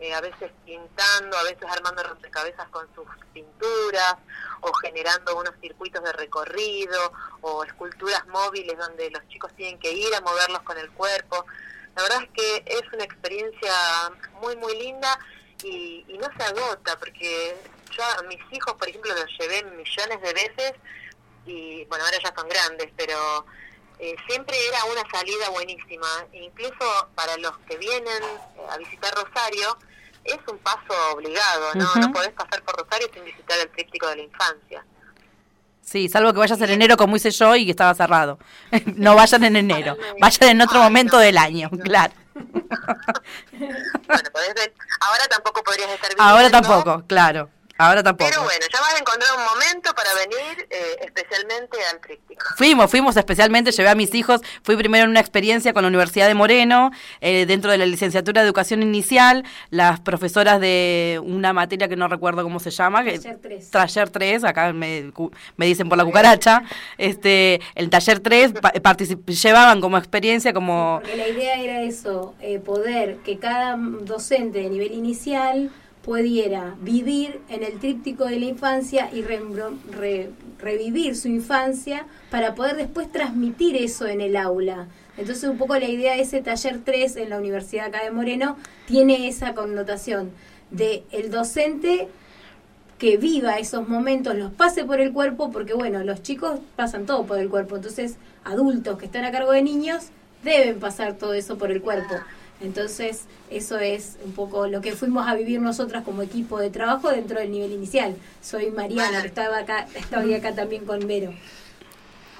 Eh, 0.00 0.12
a 0.12 0.20
veces 0.20 0.50
pintando, 0.64 1.36
a 1.36 1.42
veces 1.44 1.64
armando 1.70 2.02
rompecabezas 2.02 2.68
con 2.68 2.86
sus 2.94 3.06
pinturas, 3.32 4.14
o 4.60 4.72
generando 4.74 5.36
unos 5.36 5.54
circuitos 5.60 6.02
de 6.02 6.12
recorrido, 6.12 7.12
o 7.40 7.64
esculturas 7.64 8.26
móviles 8.28 8.76
donde 8.76 9.10
los 9.10 9.26
chicos 9.28 9.52
tienen 9.54 9.78
que 9.78 9.92
ir 9.92 10.14
a 10.14 10.20
moverlos 10.20 10.62
con 10.62 10.78
el 10.78 10.90
cuerpo. 10.90 11.44
La 11.96 12.02
verdad 12.02 12.22
es 12.22 12.30
que 12.30 12.64
es 12.66 12.92
una 12.92 13.04
experiencia 13.04 13.72
muy, 14.40 14.56
muy 14.56 14.76
linda 14.78 15.18
y, 15.64 16.04
no 16.20 16.28
se 16.36 16.42
agota, 16.44 16.96
porque 16.98 17.56
yo 17.98 18.04
a 18.04 18.22
mis 18.22 18.40
hijos, 18.52 18.74
por 18.74 18.88
ejemplo, 18.88 19.12
los 19.14 19.26
llevé 19.38 19.62
millones 19.64 20.22
de 20.22 20.32
veces 20.32 20.72
y 21.46 21.84
bueno, 21.86 22.04
ahora 22.04 22.18
ya 22.22 22.32
son 22.36 22.48
grandes, 22.48 22.88
pero 22.96 23.44
eh, 23.98 24.14
siempre 24.28 24.56
era 24.68 24.84
una 24.84 25.02
salida 25.10 25.48
buenísima. 25.50 26.06
Incluso 26.32 27.08
para 27.14 27.36
los 27.38 27.56
que 27.68 27.76
vienen 27.76 28.22
a 28.70 28.76
visitar 28.78 29.12
Rosario, 29.14 29.76
es 30.24 30.38
un 30.46 30.58
paso 30.58 30.94
obligado, 31.14 31.74
¿no? 31.74 31.94
No 31.96 32.12
podés 32.12 32.32
pasar 32.32 32.62
por 32.62 32.76
Rosario 32.76 33.08
sin 33.12 33.24
visitar 33.24 33.58
el 33.58 33.68
tríptico 33.70 34.06
de 34.08 34.16
la 34.16 34.22
infancia. 34.22 34.84
Sí, 35.82 36.08
salvo 36.08 36.34
que 36.34 36.38
vayas 36.38 36.60
en 36.60 36.70
enero 36.70 36.98
como 36.98 37.16
hice 37.16 37.30
yo 37.30 37.56
y 37.56 37.64
que 37.64 37.70
estaba 37.70 37.94
cerrado. 37.94 38.38
no 38.96 39.14
vayan 39.14 39.44
en 39.44 39.56
enero, 39.56 39.96
vayan 40.20 40.50
en 40.50 40.60
otro 40.60 40.80
momento 40.82 41.18
del 41.18 41.38
año, 41.38 41.70
claro. 41.82 42.12
bueno, 42.34 44.28
ahora 45.00 45.26
tampoco 45.30 45.62
podrías 45.64 45.90
estar 45.90 46.10
viviendo. 46.10 46.22
Ahora 46.22 46.50
tampoco, 46.50 47.04
claro. 47.06 47.50
Ahora 47.78 48.02
tampoco. 48.02 48.28
Pero 48.28 48.42
bueno, 48.42 48.66
ya 48.72 48.80
vas 48.80 48.94
a 48.94 48.98
encontrar 48.98 49.30
un 49.36 49.44
momento 49.44 49.94
para 49.94 50.10
venir 50.14 50.66
eh, 50.68 50.96
especialmente 51.00 51.78
al 51.92 52.00
tríptico. 52.00 52.44
Fuimos, 52.56 52.90
fuimos 52.90 53.16
especialmente, 53.16 53.70
llevé 53.70 53.88
a 53.88 53.94
mis 53.94 54.12
hijos, 54.14 54.40
fui 54.64 54.76
primero 54.76 55.04
en 55.04 55.10
una 55.10 55.20
experiencia 55.20 55.72
con 55.72 55.82
la 55.82 55.88
Universidad 55.88 56.26
de 56.26 56.34
Moreno, 56.34 56.90
eh, 57.20 57.46
dentro 57.46 57.70
de 57.70 57.78
la 57.78 57.86
licenciatura 57.86 58.42
de 58.42 58.48
Educación 58.48 58.82
Inicial, 58.82 59.44
las 59.70 60.00
profesoras 60.00 60.60
de 60.60 61.20
una 61.22 61.52
materia 61.52 61.88
que 61.88 61.94
no 61.94 62.08
recuerdo 62.08 62.42
cómo 62.42 62.58
se 62.58 62.70
llama. 62.70 63.04
Taller 63.04 63.38
3. 63.40 63.70
Taller 63.70 64.10
3, 64.10 64.44
acá 64.44 64.72
me, 64.72 65.12
me 65.56 65.66
dicen 65.66 65.88
por 65.88 65.98
la 65.98 66.04
cucaracha. 66.04 66.64
este 66.98 67.60
El 67.76 67.90
taller 67.90 68.18
3 68.18 68.54
llevaban 69.26 69.80
como 69.80 69.98
experiencia 69.98 70.52
como... 70.52 70.98
porque 71.00 71.16
la 71.16 71.28
idea 71.28 71.60
era 71.60 71.82
eso, 71.82 72.34
eh, 72.40 72.58
poder 72.58 73.18
que 73.18 73.38
cada 73.38 73.76
docente 73.76 74.58
de 74.58 74.70
nivel 74.70 74.92
inicial 74.92 75.70
pudiera 76.08 76.74
vivir 76.80 77.38
en 77.50 77.62
el 77.62 77.78
tríptico 77.78 78.24
de 78.24 78.40
la 78.40 78.46
infancia 78.46 79.10
y 79.12 79.22
revivir 80.58 81.14
su 81.14 81.28
infancia 81.28 82.06
para 82.30 82.54
poder 82.54 82.76
después 82.76 83.12
transmitir 83.12 83.76
eso 83.76 84.06
en 84.06 84.22
el 84.22 84.34
aula. 84.36 84.86
Entonces 85.18 85.44
un 85.50 85.58
poco 85.58 85.76
la 85.76 85.86
idea 85.86 86.14
de 86.14 86.22
ese 86.22 86.40
taller 86.40 86.80
3 86.82 87.16
en 87.16 87.28
la 87.28 87.36
Universidad 87.36 87.88
acá 87.88 88.02
de 88.02 88.10
Moreno 88.10 88.56
tiene 88.86 89.28
esa 89.28 89.52
connotación 89.52 90.30
de 90.70 91.04
el 91.12 91.30
docente 91.30 92.08
que 92.96 93.18
viva 93.18 93.58
esos 93.58 93.86
momentos, 93.86 94.34
los 94.34 94.50
pase 94.50 94.86
por 94.86 95.02
el 95.02 95.12
cuerpo, 95.12 95.50
porque 95.50 95.74
bueno, 95.74 96.02
los 96.04 96.22
chicos 96.22 96.58
pasan 96.74 97.04
todo 97.04 97.26
por 97.26 97.38
el 97.38 97.50
cuerpo, 97.50 97.76
entonces 97.76 98.16
adultos 98.44 98.96
que 98.96 99.04
están 99.04 99.26
a 99.26 99.30
cargo 99.30 99.52
de 99.52 99.60
niños 99.60 100.06
deben 100.42 100.80
pasar 100.80 101.18
todo 101.18 101.34
eso 101.34 101.58
por 101.58 101.70
el 101.70 101.82
cuerpo. 101.82 102.14
Entonces, 102.60 103.24
eso 103.50 103.78
es 103.78 104.16
un 104.24 104.32
poco 104.32 104.66
lo 104.66 104.80
que 104.80 104.92
fuimos 104.92 105.28
a 105.28 105.34
vivir 105.34 105.60
nosotras 105.60 106.02
como 106.04 106.22
equipo 106.22 106.58
de 106.58 106.70
trabajo 106.70 107.10
dentro 107.10 107.38
del 107.38 107.52
nivel 107.52 107.72
inicial. 107.72 108.16
Soy 108.42 108.70
Mariana, 108.70 109.22
que 109.22 109.28
estaba 109.28 109.58
acá, 109.58 109.86
estaba 109.94 110.24
acá 110.34 110.54
también 110.54 110.84
con 110.84 111.06
Vero. 111.06 111.32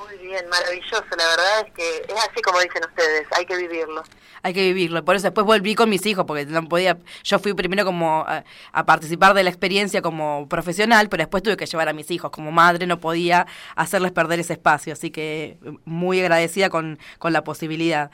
Muy 0.09 0.27
bien, 0.27 0.49
maravilloso. 0.49 1.05
La 1.17 1.29
verdad 1.29 1.67
es 1.67 1.73
que 1.73 2.13
es 2.13 2.25
así 2.31 2.43
como 2.43 2.59
dicen 2.61 2.83
ustedes, 2.89 3.27
hay 3.37 3.47
que 3.47 3.57
vivirlo. 3.57 4.03
Hay 4.43 4.55
que 4.55 4.63
vivirlo. 4.63 5.05
Por 5.05 5.17
eso 5.17 5.25
después 5.25 5.47
volví 5.47 5.75
con 5.75 5.89
mis 5.89 6.05
hijos, 6.07 6.25
porque 6.25 6.47
no 6.47 6.69
podía. 6.69 6.99
Yo 7.23 7.39
fui 7.39 7.55
primero 7.55 7.85
como 7.85 8.25
a, 8.27 8.45
a, 8.73 8.87
participar 8.87 9.35
de 9.35 9.43
la 9.43 9.51
experiencia 9.51 10.03
como 10.03 10.49
profesional, 10.49 11.09
pero 11.09 11.23
después 11.23 11.43
tuve 11.43 11.57
que 11.57 11.67
llevar 11.67 11.89
a 11.89 11.93
mis 11.93 12.11
hijos 12.11 12.31
como 12.31 12.51
madre, 12.51 12.87
no 12.87 12.99
podía 13.01 13.47
hacerles 13.77 14.13
perder 14.13 14.41
ese 14.41 14.55
espacio. 14.55 14.93
Así 14.93 15.11
que 15.11 15.59
muy 15.85 16.21
agradecida 16.21 16.71
con, 16.71 16.99
con 17.19 17.33
la 17.33 17.45
posibilidad. 17.45 18.11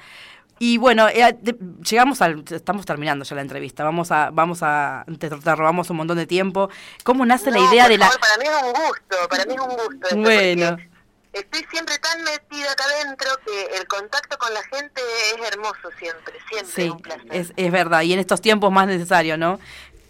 Y 0.59 0.79
bueno, 0.79 1.09
eh, 1.09 1.37
llegamos 1.89 2.23
al, 2.23 2.45
estamos 2.49 2.87
terminando 2.87 3.25
ya 3.25 3.35
la 3.35 3.43
entrevista, 3.43 3.83
vamos 3.83 4.13
a, 4.13 4.31
vamos 4.31 4.61
a, 4.63 5.05
te, 5.19 5.29
robamos 5.29 5.91
un 5.91 5.97
montón 5.97 6.17
de 6.17 6.27
tiempo. 6.27 6.71
¿Cómo 7.03 7.27
nace 7.27 7.51
la 7.51 7.59
idea 7.59 7.89
de 7.89 7.99
la...? 7.99 8.09
Para 8.09 8.39
mí 8.39 8.45
es 8.45 8.63
un 8.63 8.73
gusto, 8.73 9.29
para 9.29 9.45
mí 9.47 9.55
es 9.55 9.61
un 9.61 9.69
gusto. 9.69 10.17
Bueno. 10.17 10.79
Estoy 11.33 11.67
siempre 11.69 11.99
tan 11.99 12.23
metida 12.23 12.71
acá 12.71 12.85
adentro 12.85 13.29
que 13.45 13.77
el 13.77 13.89
contacto 13.89 14.39
con 14.39 14.55
la 14.55 14.63
gente 14.63 15.03
es 15.35 15.53
hermoso 15.53 15.91
siempre, 15.99 16.35
siempre 16.49 16.85
es 16.85 16.91
un 16.93 17.01
placer. 17.01 17.27
Es, 17.33 17.53
es 17.57 17.73
verdad, 17.73 18.03
y 18.03 18.13
en 18.13 18.21
estos 18.21 18.41
tiempos 18.41 18.71
más 18.71 18.87
necesario, 18.87 19.37
¿no? 19.37 19.59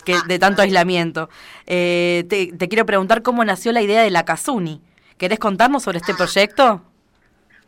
Que 0.04 0.18
de 0.26 0.38
tanto 0.38 0.60
aislamiento. 0.60 1.30
Eh, 1.66 2.26
te, 2.28 2.52
te, 2.52 2.68
quiero 2.68 2.84
preguntar 2.84 3.22
cómo 3.22 3.42
nació 3.42 3.72
la 3.72 3.80
idea 3.80 4.02
de 4.02 4.10
la 4.10 4.26
Kazuni. 4.26 4.82
¿Querés 5.16 5.38
contarnos 5.38 5.84
sobre 5.84 5.96
este 5.96 6.12
ah. 6.12 6.16
proyecto? 6.16 6.82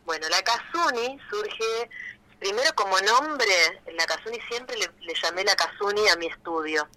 Bueno, 0.05 0.27
la 0.29 0.41
Kazuni 0.43 1.17
surge 1.27 1.89
primero 2.39 2.73
como 2.75 2.99
nombre, 2.99 3.81
la 3.93 4.05
Kazuni 4.05 4.39
siempre 4.49 4.77
le, 4.77 5.13
llamé 5.13 5.43
la 5.43 5.55
Kazuni 5.55 6.07
a 6.09 6.15
mi 6.15 6.27
estudio. 6.27 6.87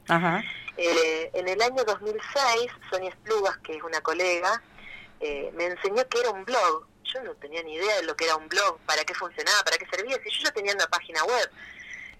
Eh, 0.76 1.30
en 1.34 1.48
el 1.48 1.60
año 1.60 1.84
2006, 1.84 2.70
Sonia 2.90 3.10
Esplugas, 3.10 3.56
que 3.58 3.76
es 3.76 3.82
una 3.82 4.00
colega, 4.00 4.62
eh, 5.20 5.50
me 5.54 5.66
enseñó 5.66 6.06
que 6.08 6.20
era 6.20 6.30
un 6.30 6.44
blog. 6.44 6.86
Yo 7.04 7.22
no 7.22 7.34
tenía 7.34 7.62
ni 7.62 7.74
idea 7.74 7.96
de 7.96 8.04
lo 8.04 8.14
que 8.16 8.24
era 8.24 8.36
un 8.36 8.48
blog, 8.48 8.78
para 8.86 9.04
qué 9.04 9.14
funcionaba, 9.14 9.62
para 9.64 9.76
qué 9.78 9.86
servía, 9.86 10.16
si 10.22 10.30
yo 10.30 10.44
ya 10.44 10.52
tenía 10.52 10.74
una 10.74 10.86
página 10.86 11.24
web. 11.24 11.50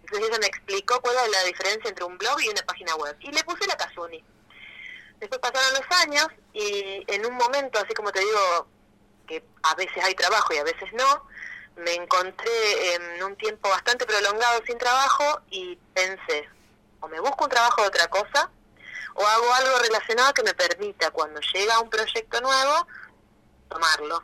Entonces 0.03 0.29
ella 0.29 0.39
me 0.41 0.47
explicó 0.47 1.01
cuál 1.01 1.15
era 1.15 1.29
la 1.29 1.45
diferencia 1.45 1.89
entre 1.89 2.05
un 2.05 2.19
blog 2.19 2.41
y 2.43 2.49
una 2.49 2.63
página 2.63 2.95
web. 2.97 3.17
Y 3.21 3.31
le 3.31 3.45
puse 3.45 3.67
la 3.67 3.77
Kazuni. 3.77 4.25
Después 5.21 5.41
pasaron 5.41 5.75
los 5.75 5.99
años 6.01 6.27
y 6.55 7.05
en 7.07 7.27
un 7.27 7.35
momento, 7.35 7.79
así 7.79 7.93
como 7.95 8.11
te 8.11 8.21
digo, 8.21 8.67
que 9.29 9.45
a 9.63 9.75
veces 9.75 10.03
hay 10.03 10.15
trabajo 10.15 10.53
y 10.55 10.59
a 10.59 10.65
veces 10.65 10.93
no, 10.95 11.27
me 11.77 11.95
encontré 11.95 12.95
en 12.95 13.23
un 13.23 13.37
tiempo 13.37 13.69
bastante 13.69 14.07
prolongado 14.07 14.61
sin 14.67 14.79
trabajo 14.79 15.41
y 15.51 15.77
pensé, 15.95 16.49
o 17.01 17.09
me 17.09 17.21
busco 17.21 17.45
un 17.45 17.51
trabajo 17.51 17.83
de 17.83 17.89
otra 17.89 18.09
cosa, 18.09 18.51
o 19.15 19.27
hago 19.27 19.55
algo 19.55 19.79
relacionado 19.79 20.35
que 20.35 20.43
me 20.43 20.55
permita 20.55 21.11
cuando 21.11 21.41
llega 21.41 21.81
un 21.81 21.91
proyecto 21.91 22.41
nuevo, 22.41 22.87
tomarlo. 23.69 24.23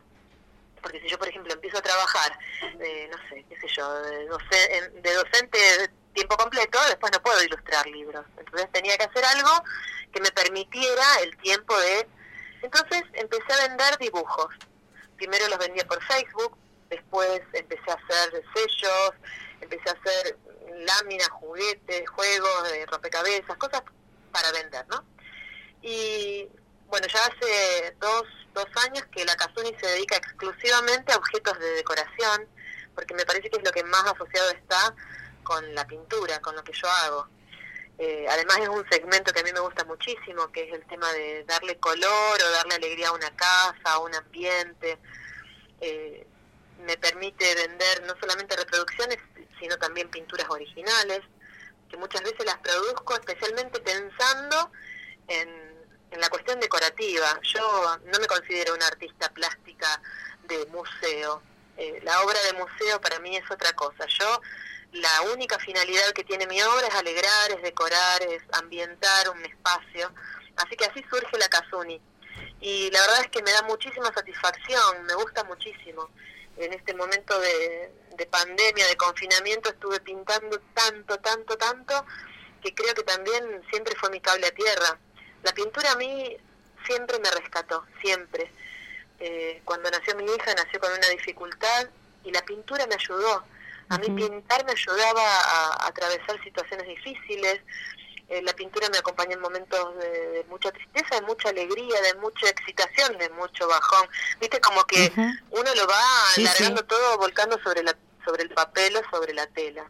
Porque 0.81 1.01
si 1.01 1.09
yo, 1.09 1.19
por 1.19 1.29
ejemplo, 1.29 1.53
empiezo 1.53 1.79
a 1.79 1.83
trabajar, 1.83 2.39
eh, 2.63 3.11
no 3.11 3.19
sé, 3.29 3.45
qué 3.49 3.61
sé 3.61 3.69
yo, 3.69 3.93
de, 4.03 4.27
docente 4.27 5.59
de 5.59 5.89
tiempo 6.15 6.37
completo, 6.37 6.79
después 6.89 7.13
no 7.13 7.23
puedo 7.23 7.43
ilustrar 7.43 7.87
libros. 7.87 8.25
Entonces 8.37 8.71
tenía 8.73 8.97
que 8.97 9.05
hacer 9.05 9.25
algo 9.25 9.51
que 10.13 10.21
me 10.21 10.31
permitiera 10.31 11.05
el 11.23 11.37
tiempo 11.39 11.77
de... 11.79 12.09
Entonces 12.63 13.03
empecé 13.15 13.53
a 13.53 13.69
vender 13.69 13.99
dibujos. 13.99 14.55
Primero 15.17 15.49
los 15.49 15.59
vendía 15.59 15.87
por 15.87 16.03
Facebook, 16.05 16.57
después 16.89 17.41
empecé 17.53 17.91
a 17.91 17.95
hacer 17.95 18.43
sellos, 18.55 19.11
empecé 19.61 19.89
a 19.89 19.93
hacer 19.93 20.39
láminas, 20.85 21.29
juguetes, 21.29 22.09
juegos, 22.11 22.71
de 22.71 22.87
rompecabezas, 22.87 23.57
cosas 23.57 23.83
para 24.33 24.53
vender, 24.53 24.87
¿no? 24.89 25.05
Y 25.83 26.49
bueno, 26.89 27.07
ya 27.07 27.21
hace 27.21 27.95
dos, 27.99 28.25
dos 28.53 28.67
años 28.85 29.05
que 29.13 29.25
la 29.25 29.37
Kazuni 29.37 29.75
se 29.81 29.87
dedica 29.87 30.17
exclusivamente 30.17 31.13
a 31.13 31.17
objetos 31.17 31.59
de 31.59 31.71
decoración, 31.73 32.49
porque 32.95 33.15
me 33.15 33.25
parece 33.25 33.51
que 33.51 33.59
es 33.59 33.65
lo 33.65 33.73
que 33.73 33.85
más 33.85 34.05
asociado 34.05 34.51
está 34.51 34.95
con 35.43 35.75
la 35.75 35.87
pintura, 35.87 36.41
con 36.41 36.57
lo 36.57 36.65
que 36.65 36.73
yo 36.73 36.89
hago. 36.89 37.29
Eh, 37.99 38.27
además 38.29 38.59
es 38.59 38.69
un 38.69 38.87
segmento 38.91 39.33
que 39.33 39.41
a 39.41 39.43
mí 39.43 39.53
me 39.53 39.61
gusta 39.61 39.85
muchísimo, 39.85 40.51
que 40.53 40.65
es 40.69 40.75
el 40.75 40.87
tema 40.87 41.11
de 41.13 41.45
darle 41.45 41.79
color 41.79 42.39
o 42.43 42.51
darle 42.51 42.75
alegría 42.75 43.09
a 43.09 43.13
una 43.13 43.35
casa, 43.35 43.75
a 43.85 43.99
un 44.01 44.15
ambiente. 44.15 44.99
Eh, 45.81 46.27
me 46.85 46.97
permite 46.97 47.55
vender 47.55 48.03
no 48.07 48.15
solamente 48.21 48.57
reproducciones, 48.57 49.19
sino 49.61 49.77
también 49.79 50.09
pinturas 50.11 50.49
originales, 50.49 51.21
que 51.89 51.97
muchas 51.97 52.23
veces 52.23 52.45
las 52.45 52.59
produzco 52.59 53.15
especialmente 53.15 53.81
pensando 53.81 54.71
en, 55.29 55.67
la 56.19 56.31
cuestión 56.31 56.59
decorativa. 56.61 57.39
Yo 57.43 57.99
no 58.07 58.19
me 58.19 58.27
considero 58.27 58.75
una 58.75 58.87
artista 58.87 59.29
plástica 59.31 60.01
de 60.45 60.65
museo. 60.67 61.43
Eh, 61.77 62.01
la 62.05 62.23
obra 62.23 62.39
de 62.45 62.55
museo 62.55 62.99
para 63.03 63.19
mí 63.19 63.37
es 63.37 63.51
otra 63.51 63.75
cosa. 63.75 64.07
Yo 64.07 64.41
la 64.93 65.23
única 65.35 65.59
finalidad 65.59 66.13
que 66.15 66.25
tiene 66.25 66.47
mi 66.47 66.63
obra 66.63 66.87
es 66.87 66.95
alegrar, 66.95 67.51
es 67.51 67.61
decorar, 67.61 68.23
es 68.23 68.43
ambientar 68.53 69.29
un 69.29 69.45
espacio. 69.45 70.11
Así 70.57 70.75
que 70.77 70.87
así 70.87 71.05
surge 71.11 71.37
la 71.37 71.49
Kazuni. 71.49 72.01
Y 72.61 72.91
la 72.93 73.01
verdad 73.03 73.21
es 73.23 73.29
que 73.29 73.43
me 73.43 73.53
da 73.53 73.63
muchísima 73.63 74.11
satisfacción, 74.15 75.05
me 75.05 75.15
gusta 75.17 75.45
muchísimo 75.45 76.09
en 76.57 76.73
este 76.73 76.95
momento 76.95 77.39
de, 77.39 78.27
pandemia, 78.31 78.87
de 78.87 78.97
confinamiento, 78.97 79.71
estuve 79.71 80.01
pintando 80.01 80.61
tanto, 80.75 81.19
tanto, 81.19 81.57
tanto, 81.57 82.05
que 82.63 82.75
creo 82.75 82.95
que 82.95 83.03
también 83.03 83.63
siempre 83.71 83.95
fue 83.97 84.11
mi 84.11 84.21
cable 84.21 84.47
a 84.47 84.51
tierra. 84.51 84.99
La 85.43 85.53
pintura 85.53 85.93
a 85.93 85.97
mí 85.97 86.37
siempre 86.87 87.19
me 87.19 87.31
rescató, 87.31 87.85
siempre. 88.01 88.51
Eh, 89.21 89.61
cuando 89.65 89.91
nació 89.91 90.15
mi 90.17 90.25
hija 90.25 90.55
nació 90.55 90.81
con 90.81 90.93
una 90.93 91.09
dificultad 91.09 91.89
y 92.25 92.33
la 92.33 92.43
pintura 92.43 92.87
me 92.87 92.95
ayudó. 92.95 93.45
A 93.89 93.99
mí 93.99 94.09
pintar 94.11 94.65
me 94.65 94.73
ayudaba 94.73 95.23
a 95.23 95.87
atravesar 95.87 96.43
situaciones 96.43 96.89
difíciles, 96.89 97.61
eh, 98.29 98.43
la 98.43 98.53
pintura 98.55 98.89
me 98.91 98.99
acompaña 98.99 99.35
en 99.35 99.41
momentos 99.41 99.97
de, 99.99 100.45
mucha 100.49 100.73
tristeza, 100.73 101.15
de 101.17 101.23
mucha 101.23 101.51
alegría, 101.51 102.01
de 102.03 102.15
mucha 102.15 102.49
excitación, 102.49 103.17
de 103.19 103.31
mucho 103.31 103.69
bajón. 103.69 104.09
Viste, 104.41 104.61
como 104.61 104.85
que 104.85 105.13
uno 105.51 105.75
lo 105.75 105.87
va 105.87 106.03
alargando 106.37 106.85
todo, 106.85 107.19
volcando 107.19 107.59
sobre, 107.63 107.83
la, 107.85 107.97
sobre 108.25 108.43
el 108.43 108.51
papel 108.51 108.97
o 108.97 109.17
sobre 109.17 109.33
la 109.33 109.47
tela. 109.47 109.89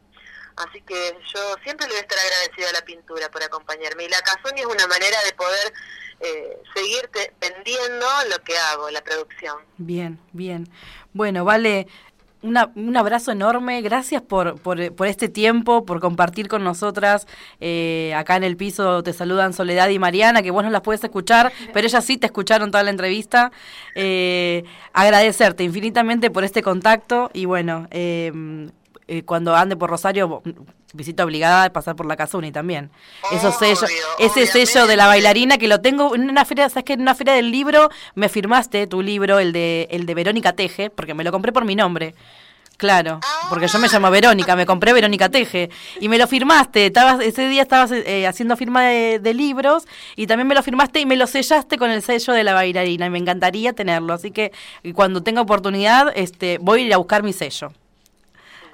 Así 0.57 0.81
que 0.83 1.19
yo 1.35 1.55
siempre 1.63 1.87
le 1.87 1.93
voy 1.93 1.99
a 1.99 2.03
estar 2.03 2.19
agradecida 2.19 2.71
a 2.71 2.73
la 2.73 2.85
pintura 2.85 3.31
por 3.31 3.43
acompañarme. 3.43 4.05
Y 4.05 4.09
la 4.09 4.21
Casuni 4.23 4.61
es 4.61 4.67
una 4.67 4.87
manera 4.87 5.17
de 5.25 5.33
poder 5.33 5.73
eh, 6.21 6.59
seguir 6.75 7.11
vendiendo 7.41 8.07
lo 8.31 8.43
que 8.43 8.57
hago, 8.57 8.91
la 8.91 9.03
producción. 9.03 9.59
Bien, 9.77 10.19
bien. 10.33 10.69
Bueno, 11.13 11.45
vale, 11.45 11.89
un 12.47 12.97
abrazo 12.97 13.33
enorme, 13.33 13.83
gracias 13.83 14.23
por, 14.23 14.61
por, 14.61 14.95
por, 14.95 15.07
este 15.07 15.29
tiempo, 15.29 15.85
por 15.85 16.01
compartir 16.01 16.49
con 16.49 16.65
nosotras. 16.65 17.27
Eh, 17.61 18.15
acá 18.15 18.37
en 18.37 18.45
el 18.45 18.57
piso 18.57 19.03
te 19.03 19.13
saludan 19.13 19.53
Soledad 19.53 19.89
y 19.89 19.99
Mariana, 19.99 20.43
que 20.43 20.51
vos 20.51 20.63
no 20.63 20.71
las 20.71 20.83
puedes 20.83 21.03
escuchar, 21.03 21.53
pero 21.73 21.87
ellas 21.87 22.05
sí 22.05 22.17
te 22.17 22.27
escucharon 22.27 22.71
toda 22.71 22.85
la 22.85 22.91
entrevista. 22.91 23.53
Eh, 23.95 24.65
agradecerte 24.93 25.65
infinitamente 25.65 26.31
por 26.31 26.45
este 26.45 26.63
contacto 26.63 27.31
y 27.33 27.45
bueno, 27.45 27.89
eh, 27.91 28.33
cuando 29.25 29.55
ande 29.55 29.77
por 29.77 29.91
Rosario, 29.91 30.43
visita 30.97 31.25
obligada 31.25 31.65
de 31.65 31.71
pasar 31.71 31.95
por 31.95 32.07
la 32.07 32.17
Casuni 32.17 32.51
también. 32.51 32.91
Eso 33.31 33.53
sello, 33.53 33.87
ese 34.19 34.47
sello 34.47 34.87
de 34.87 34.97
la 34.97 35.07
bailarina 35.07 35.59
que 35.59 35.69
lo 35.69 35.81
tengo 35.81 36.15
en 36.15 36.29
una 36.29 36.45
feria, 36.45 36.69
¿sabes 36.69 36.85
que 36.85 36.95
En 36.95 37.03
una 37.03 37.15
feria 37.15 37.35
del 37.35 37.51
libro 37.51 37.91
me 38.15 38.29
firmaste 38.29 38.87
tu 38.87 39.03
libro, 39.03 39.39
el 39.39 39.53
de, 39.53 39.89
el 39.91 40.07
de 40.07 40.15
Verónica 40.15 40.55
Teje, 40.55 40.91
porque 40.91 41.15
me 41.15 41.25
lo 41.25 41.33
compré 41.33 41.53
por 41.53 41.65
mi 41.65 41.77
nombre. 41.77 42.15
Claro, 42.77 43.21
porque 43.49 43.69
yo 43.69 43.79
me 43.79 43.89
llamo 43.89 44.11
Verónica, 44.11 44.55
me 44.55 44.67
compré 44.67 44.93
Verónica 44.93 45.31
Teje 45.31 45.71
y 45.99 46.09
me 46.11 46.19
lo 46.19 46.27
firmaste. 46.27 46.87
Estabas, 46.87 47.21
ese 47.21 47.49
día 47.49 47.63
estabas 47.63 47.91
eh, 47.91 48.27
haciendo 48.27 48.55
firma 48.55 48.83
de, 48.83 49.35
libros 49.35 49.85
y 50.15 50.27
también 50.27 50.47
me 50.47 50.55
lo 50.55 50.63
firmaste 50.63 51.01
y 51.01 51.07
me 51.07 51.17
lo 51.17 51.27
sellaste 51.27 51.79
con 51.79 51.91
el 51.91 52.03
sello 52.03 52.35
de 52.35 52.45
la 52.45 52.53
bailarina 52.53 53.07
y 53.07 53.11
me 53.11 53.19
encantaría 53.19 53.73
tenerlo. 53.73 54.13
Así 54.13 54.31
que 54.31 54.53
cuando 54.95 55.23
tenga 55.23 55.41
oportunidad, 55.41 56.13
este, 56.15 56.59
voy 56.59 56.83
a 56.83 56.87
ir 56.87 56.95
a 56.95 56.99
buscar 56.99 57.23
mi 57.23 57.33
sello. 57.33 57.73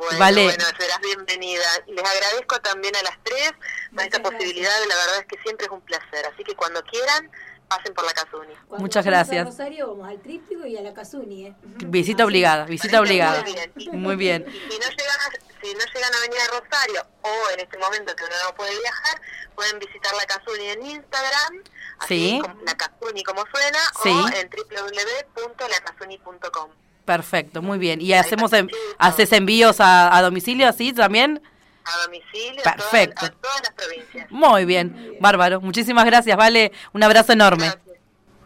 Bueno, 0.03 0.19
vale. 0.19 0.45
bueno, 0.45 0.65
serás 0.77 1.01
bienvenida. 1.01 1.65
Les 1.87 2.05
agradezco 2.05 2.61
también 2.61 2.95
a 2.97 3.03
las 3.03 3.17
tres 3.23 3.53
por 3.95 4.03
esta 4.03 4.21
posibilidad, 4.21 4.73
la 4.89 4.97
verdad 4.97 5.21
es 5.21 5.27
que 5.27 5.41
siempre 5.45 5.67
es 5.67 5.73
un 5.73 5.81
placer. 5.81 6.27
Así 6.27 6.43
que 6.43 6.57
cuando 6.57 6.83
quieran, 6.83 7.31
pasen 7.69 7.95
por 7.95 8.05
la 8.05 8.13
Casuni. 8.13 8.53
Muchas 8.79 9.05
gracias. 9.05 9.47
A 9.47 9.51
Rosario 9.51 9.87
vamos 9.87 10.09
al 10.09 10.21
tríptico 10.21 10.67
y 10.67 10.77
a 10.77 10.83
la 10.83 10.93
Casuni. 10.93 11.47
¿eh? 11.47 11.55
Visita 11.87 12.25
obligada, 12.25 12.65
visita 12.65 13.01
obligada. 13.01 13.45
Muy 13.93 14.17
bien. 14.17 14.45
Y 14.49 14.73
si 14.73 14.79
no, 14.81 14.89
llegan 14.89 15.21
a, 15.21 15.31
si 15.63 15.73
no 15.73 15.85
llegan 15.95 16.15
a 16.15 16.21
venir 16.21 16.41
a 16.41 16.49
Rosario 16.59 17.07
o 17.23 17.51
en 17.55 17.61
este 17.61 17.79
momento 17.79 18.17
que 18.17 18.25
uno 18.25 18.35
no 18.45 18.55
puede 18.57 18.77
viajar, 18.81 19.21
pueden 19.55 19.79
visitar 19.79 20.13
la 20.17 20.27
Casuni 20.27 20.69
en 20.69 20.85
Instagram, 20.85 21.63
así 22.01 22.41
como 22.43 22.61
la 22.65 22.77
Casuni 22.77 23.23
como 23.23 23.45
suena, 23.47 23.79
o 24.05 24.29
en 24.35 24.51
www.lacasuni.com. 24.51 26.73
Perfecto, 27.05 27.63
muy 27.63 27.79
bien. 27.79 28.01
¿Y 28.01 28.13
hacemos 28.13 28.53
haces 28.99 29.33
envíos 29.33 29.81
a, 29.81 30.17
a 30.17 30.23
domicilio 30.23 30.69
así 30.69 30.93
también? 30.93 31.43
a 31.85 32.03
domicilio 32.05 32.63
Perfecto. 32.63 33.27
A, 33.27 33.31
todas, 33.31 33.63
las 33.63 33.73
provincias. 33.73 34.31
Muy 34.31 34.65
bien, 34.65 35.17
bárbaro. 35.21 35.61
Muchísimas 35.61 36.05
gracias, 36.05 36.37
Vale. 36.37 36.73
Un 36.93 37.03
abrazo 37.03 37.33
enorme. 37.33 37.73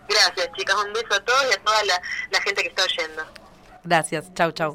Gracias, 0.09 0.51
chicas. 0.57 0.77
Un 0.85 0.93
beso 0.93 1.15
a 1.15 1.21
todos 1.21 1.45
y 1.51 1.55
a 1.55 1.63
toda 1.63 1.85
la, 1.85 2.01
la 2.31 2.41
gente 2.41 2.63
que 2.63 2.69
está 2.69 2.85
oyendo. 2.85 3.25
Gracias. 3.85 4.33
Chau, 4.35 4.53
chau. 4.53 4.73